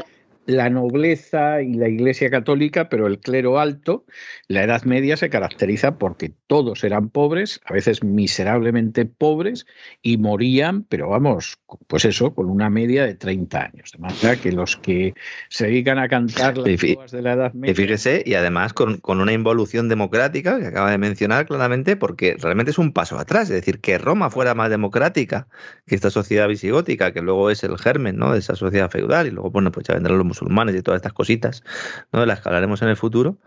la 0.45 0.69
nobleza 0.69 1.61
y 1.61 1.73
la 1.75 1.87
Iglesia 1.87 2.29
católica, 2.29 2.89
pero 2.89 3.07
el 3.07 3.19
clero 3.19 3.59
alto, 3.59 4.05
la 4.47 4.63
Edad 4.63 4.83
Media 4.83 5.15
se 5.17 5.29
caracteriza 5.29 5.97
porque 5.97 6.31
todos 6.47 6.83
eran 6.83 7.09
pobres, 7.09 7.61
a 7.65 7.73
veces 7.73 8.03
miserablemente 8.03 9.05
pobres, 9.05 9.65
y 10.01 10.17
morían, 10.17 10.83
pero 10.83 11.09
vamos, 11.09 11.59
pues 11.87 12.05
eso, 12.05 12.33
con 12.33 12.49
una 12.49 12.69
media 12.69 13.05
de 13.05 13.15
30 13.15 13.61
años. 13.61 13.91
De 13.91 13.99
manera 13.99 14.35
que 14.35 14.51
los 14.51 14.77
que 14.77 15.13
se 15.49 15.67
dedican 15.67 15.99
a 15.99 16.07
cantar 16.07 16.57
las 16.57 16.81
cosas 16.81 17.11
de 17.11 17.21
la 17.21 17.33
Edad 17.33 17.53
Media. 17.53 17.71
Y 17.71 17.75
fíjese, 17.75 18.23
y 18.25 18.33
además 18.33 18.73
con, 18.73 18.97
con, 18.97 19.21
una 19.21 19.33
involución 19.33 19.89
democrática 19.89 20.59
que 20.59 20.67
acaba 20.67 20.89
de 20.89 20.97
mencionar 20.97 21.45
claramente, 21.45 21.95
porque 21.95 22.35
realmente 22.39 22.71
es 22.71 22.79
un 22.79 22.93
paso 22.93 23.19
atrás, 23.19 23.43
es 23.43 23.55
decir, 23.55 23.79
que 23.79 23.97
Roma 23.97 24.29
fuera 24.29 24.55
más 24.55 24.69
democrática 24.69 25.47
que 25.85 25.95
esta 25.95 26.09
sociedad 26.09 26.47
visigótica, 26.47 27.11
que 27.13 27.21
luego 27.21 27.51
es 27.51 27.63
el 27.63 27.77
germen 27.77 28.17
¿no? 28.17 28.33
de 28.33 28.39
esa 28.39 28.55
sociedad 28.55 28.89
feudal, 28.89 29.27
y 29.27 29.31
luego, 29.31 29.51
bueno, 29.51 29.71
pues 29.71 29.85
ya 29.87 29.93
vendrán 29.93 30.17
los 30.17 30.30
musulmanes 30.31 30.75
y 30.75 30.81
todas 30.81 30.99
estas 30.99 31.13
cositas, 31.13 31.63
¿no? 32.11 32.21
de 32.21 32.25
las 32.25 32.41
que 32.41 32.47
hablaremos 32.49 32.81
en 32.81 32.87
el 32.87 32.95
futuro, 32.95 33.37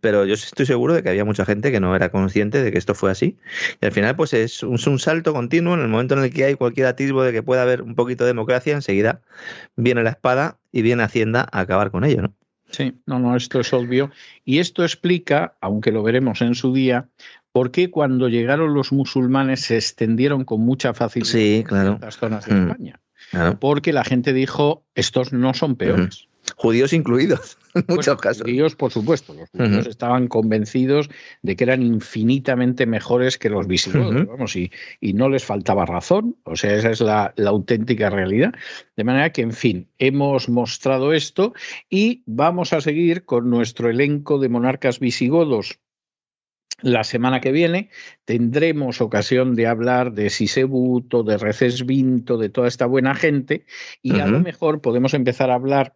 pero 0.00 0.26
yo 0.26 0.34
estoy 0.34 0.66
seguro 0.66 0.92
de 0.92 1.02
que 1.02 1.08
había 1.08 1.24
mucha 1.24 1.46
gente 1.46 1.72
que 1.72 1.80
no 1.80 1.96
era 1.96 2.10
consciente 2.10 2.62
de 2.62 2.70
que 2.70 2.78
esto 2.78 2.94
fue 2.94 3.10
así. 3.10 3.38
Y 3.80 3.86
al 3.86 3.92
final, 3.92 4.16
pues 4.16 4.34
es 4.34 4.62
un, 4.62 4.78
un 4.86 4.98
salto 4.98 5.32
continuo 5.32 5.74
en 5.74 5.80
el 5.80 5.88
momento 5.88 6.14
en 6.14 6.24
el 6.24 6.32
que 6.32 6.44
hay 6.44 6.54
cualquier 6.54 6.86
atisbo 6.86 7.22
de 7.22 7.32
que 7.32 7.42
pueda 7.42 7.62
haber 7.62 7.82
un 7.82 7.94
poquito 7.94 8.24
de 8.24 8.28
democracia, 8.28 8.74
enseguida 8.74 9.22
viene 9.76 10.02
la 10.02 10.10
espada 10.10 10.58
y 10.70 10.82
viene 10.82 11.02
Hacienda 11.02 11.46
a 11.50 11.60
acabar 11.60 11.90
con 11.90 12.04
ello, 12.04 12.22
¿no? 12.22 12.34
Sí, 12.70 12.94
no, 13.06 13.18
no, 13.18 13.36
esto 13.36 13.60
es 13.60 13.72
obvio. 13.72 14.10
Y 14.44 14.58
esto 14.58 14.82
explica, 14.82 15.54
aunque 15.60 15.92
lo 15.92 16.02
veremos 16.02 16.40
en 16.40 16.54
su 16.54 16.72
día, 16.72 17.08
por 17.52 17.70
qué 17.70 17.88
cuando 17.88 18.28
llegaron 18.28 18.74
los 18.74 18.90
musulmanes 18.90 19.60
se 19.60 19.76
extendieron 19.76 20.44
con 20.44 20.60
mucha 20.60 20.92
facilidad 20.92 21.30
sí, 21.30 21.64
claro. 21.64 22.00
en 22.02 22.12
zonas 22.12 22.46
de 22.46 22.54
mm. 22.54 22.68
España. 22.68 23.00
Porque 23.60 23.92
la 23.92 24.04
gente 24.04 24.32
dijo, 24.32 24.84
estos 24.94 25.32
no 25.32 25.54
son 25.54 25.76
peores. 25.76 26.28
Judíos 26.56 26.92
incluidos, 26.92 27.58
en 27.74 27.84
muchos 27.88 28.20
casos. 28.20 28.42
Judíos, 28.42 28.74
por 28.76 28.92
supuesto. 28.92 29.34
Los 29.34 29.50
judíos 29.50 29.86
estaban 29.86 30.28
convencidos 30.28 31.10
de 31.42 31.56
que 31.56 31.64
eran 31.64 31.82
infinitamente 31.82 32.86
mejores 32.86 33.38
que 33.38 33.50
los 33.50 33.66
visigodos, 33.66 34.26
vamos, 34.26 34.56
y, 34.56 34.70
y, 35.00 35.12
no 35.14 35.28
les 35.28 35.44
faltaba 35.44 35.86
razón. 35.86 36.36
O 36.44 36.56
sea, 36.56 36.74
esa 36.74 36.90
es 36.90 37.00
la, 37.00 37.32
la, 37.36 37.50
auténtica 37.50 38.10
realidad. 38.10 38.54
De 38.96 39.04
manera 39.04 39.30
que, 39.30 39.42
en 39.42 39.52
fin, 39.52 39.88
hemos 39.98 40.48
mostrado 40.48 41.12
esto 41.12 41.54
y 41.90 42.22
vamos 42.26 42.72
a 42.72 42.80
seguir 42.80 43.24
con 43.24 43.50
nuestro 43.50 43.90
elenco 43.90 44.38
de 44.38 44.48
monarcas 44.48 45.00
visigodos 45.00 45.78
la 46.82 47.04
semana 47.04 47.40
que 47.40 47.52
viene 47.52 47.90
tendremos 48.24 49.00
ocasión 49.00 49.54
de 49.54 49.66
hablar 49.66 50.12
de 50.12 50.28
Sisebuto, 50.30 51.22
de 51.22 51.38
Recesvinto, 51.38 52.36
de 52.36 52.50
toda 52.50 52.68
esta 52.68 52.86
buena 52.86 53.14
gente, 53.14 53.64
y 54.02 54.20
a 54.20 54.26
lo 54.26 54.40
mejor 54.40 54.80
podemos 54.80 55.14
empezar 55.14 55.50
a 55.50 55.54
hablar 55.54 55.94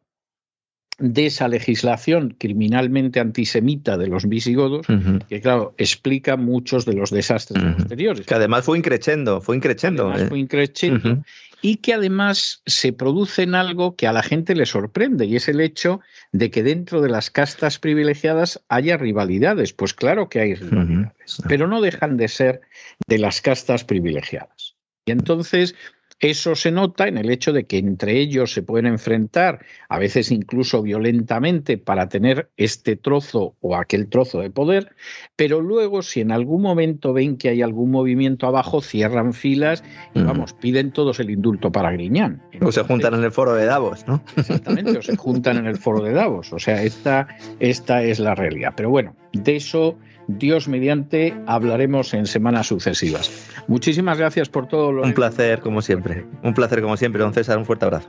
de 0.99 1.27
esa 1.27 1.47
legislación 1.47 2.35
criminalmente 2.39 3.21
antisemita 3.21 3.97
de 3.97 4.09
los 4.09 4.29
visigodos, 4.29 4.87
que 5.29 5.41
claro, 5.41 5.75
explica 5.79 6.37
muchos 6.37 6.85
de 6.85 6.95
los 6.95 7.11
desastres 7.11 7.63
posteriores. 7.77 8.27
Que 8.27 8.35
además 8.35 8.65
fue 8.65 8.79
increchendo, 8.79 9.41
fue 9.41 9.57
increchendo. 9.57 10.05
Además 10.05 10.23
eh. 10.23 10.29
fue 10.29 10.39
increchendo, 10.41 11.23
y 11.63 11.77
que 11.77 11.95
además 11.95 12.63
se 12.67 12.93
produce 12.93 13.43
en 13.43 13.55
algo 13.55 13.95
que 13.95 14.09
a 14.09 14.13
la 14.13 14.23
gente 14.23 14.57
le 14.57 14.67
sorprende, 14.67 15.27
y 15.27 15.37
es 15.37 15.49
el 15.49 15.61
hecho 15.61 16.01
de 16.33 16.51
que 16.51 16.65
dentro 16.65 17.01
de 17.01 17.09
las 17.09 17.31
castas 17.31 17.79
privilegiadas 17.79 18.61
haya 18.69 18.97
rivalidades. 18.97 19.73
Pues 19.73 19.95
claro 19.95 20.29
que 20.29 20.41
hay 20.41 20.55
rivalidades, 20.55 21.43
pero 21.47 21.69
no 21.69 21.81
dejan 21.81 22.17
de 22.17 22.27
ser 22.27 22.61
de 23.07 23.19
las 23.19 23.41
castas 23.41 23.85
privilegiadas. 23.85 24.75
Y 25.07 25.13
entonces 25.13 25.75
eso 26.21 26.55
se 26.57 26.73
nota 26.73 27.07
en 27.07 27.17
el 27.17 27.31
hecho 27.31 27.53
de 27.53 27.65
que 27.65 27.79
entre 27.79 28.19
ellos 28.19 28.53
se 28.53 28.63
pueden 28.63 28.87
enfrentar, 28.87 29.65
a 29.89 29.99
veces 29.99 30.33
incluso 30.33 30.83
violentamente, 30.83 31.79
para 31.79 32.09
tener 32.09 32.51
este 32.57 32.97
trozo 32.97 33.55
o 33.61 33.77
aquel 33.77 34.09
trozo 34.09 34.41
de 34.41 34.51
poder, 34.51 34.95
pero 35.37 35.61
luego 35.61 36.03
si 36.03 36.21
en 36.21 36.33
algún 36.33 36.63
momento 36.63 37.13
ven 37.13 37.37
que 37.37 37.51
hay 37.51 37.63
algún 37.63 37.91
movimiento 37.91 38.47
abajo, 38.47 38.81
cierran 38.81 39.33
filas 39.33 39.85
y 40.15 40.23
vamos, 40.23 40.55
piden 40.55 40.91
todos 40.91 41.21
el 41.21 41.31
indulto 41.31 41.71
para 41.71 41.93
Griñán. 41.93 42.43
o 42.61 42.73
se 42.73 42.83
juntan 42.83 43.15
en 43.15 43.25
el 43.25 43.31
foro 43.31 43.55
de 43.55 43.67
Davos, 43.67 44.07
¿no? 44.09 44.23
Exactamente, 44.37 44.99
o 44.99 45.03
se 45.03 45.17
juntan 45.17 45.59
en 45.59 45.67
el 45.67 45.77
foro 45.77 46.03
de 46.03 46.13
Davos. 46.13 46.53
O 46.53 46.59
sea, 46.59 46.83
esta, 46.83 47.29
esta 47.61 48.03
es 48.03 48.19
la 48.19 48.35
realidad. 48.35 48.73
Pero 48.77 48.91
bueno, 48.91 49.15
de 49.33 49.57
eso 49.57 49.97
Dios 50.29 50.69
mediante, 50.69 51.35
hablaremos 51.47 52.13
en 52.13 52.27
semanas 52.27 52.67
sucesivas. 52.67 53.49
Muchísimas 53.67 54.19
gracias 54.19 54.49
por 54.49 54.69
todo 54.69 54.93
lo 54.93 55.03
Un 55.03 55.15
placer, 55.15 55.61
como 55.61 55.81
siempre. 55.83 56.27
Un 56.43 56.55
placer, 56.55 56.83
como 56.83 56.97
siempre, 56.97 57.23
don 57.23 57.33
César. 57.33 57.59
Un 57.59 57.65
fuerte 57.65 57.87
abrazo. 57.87 58.09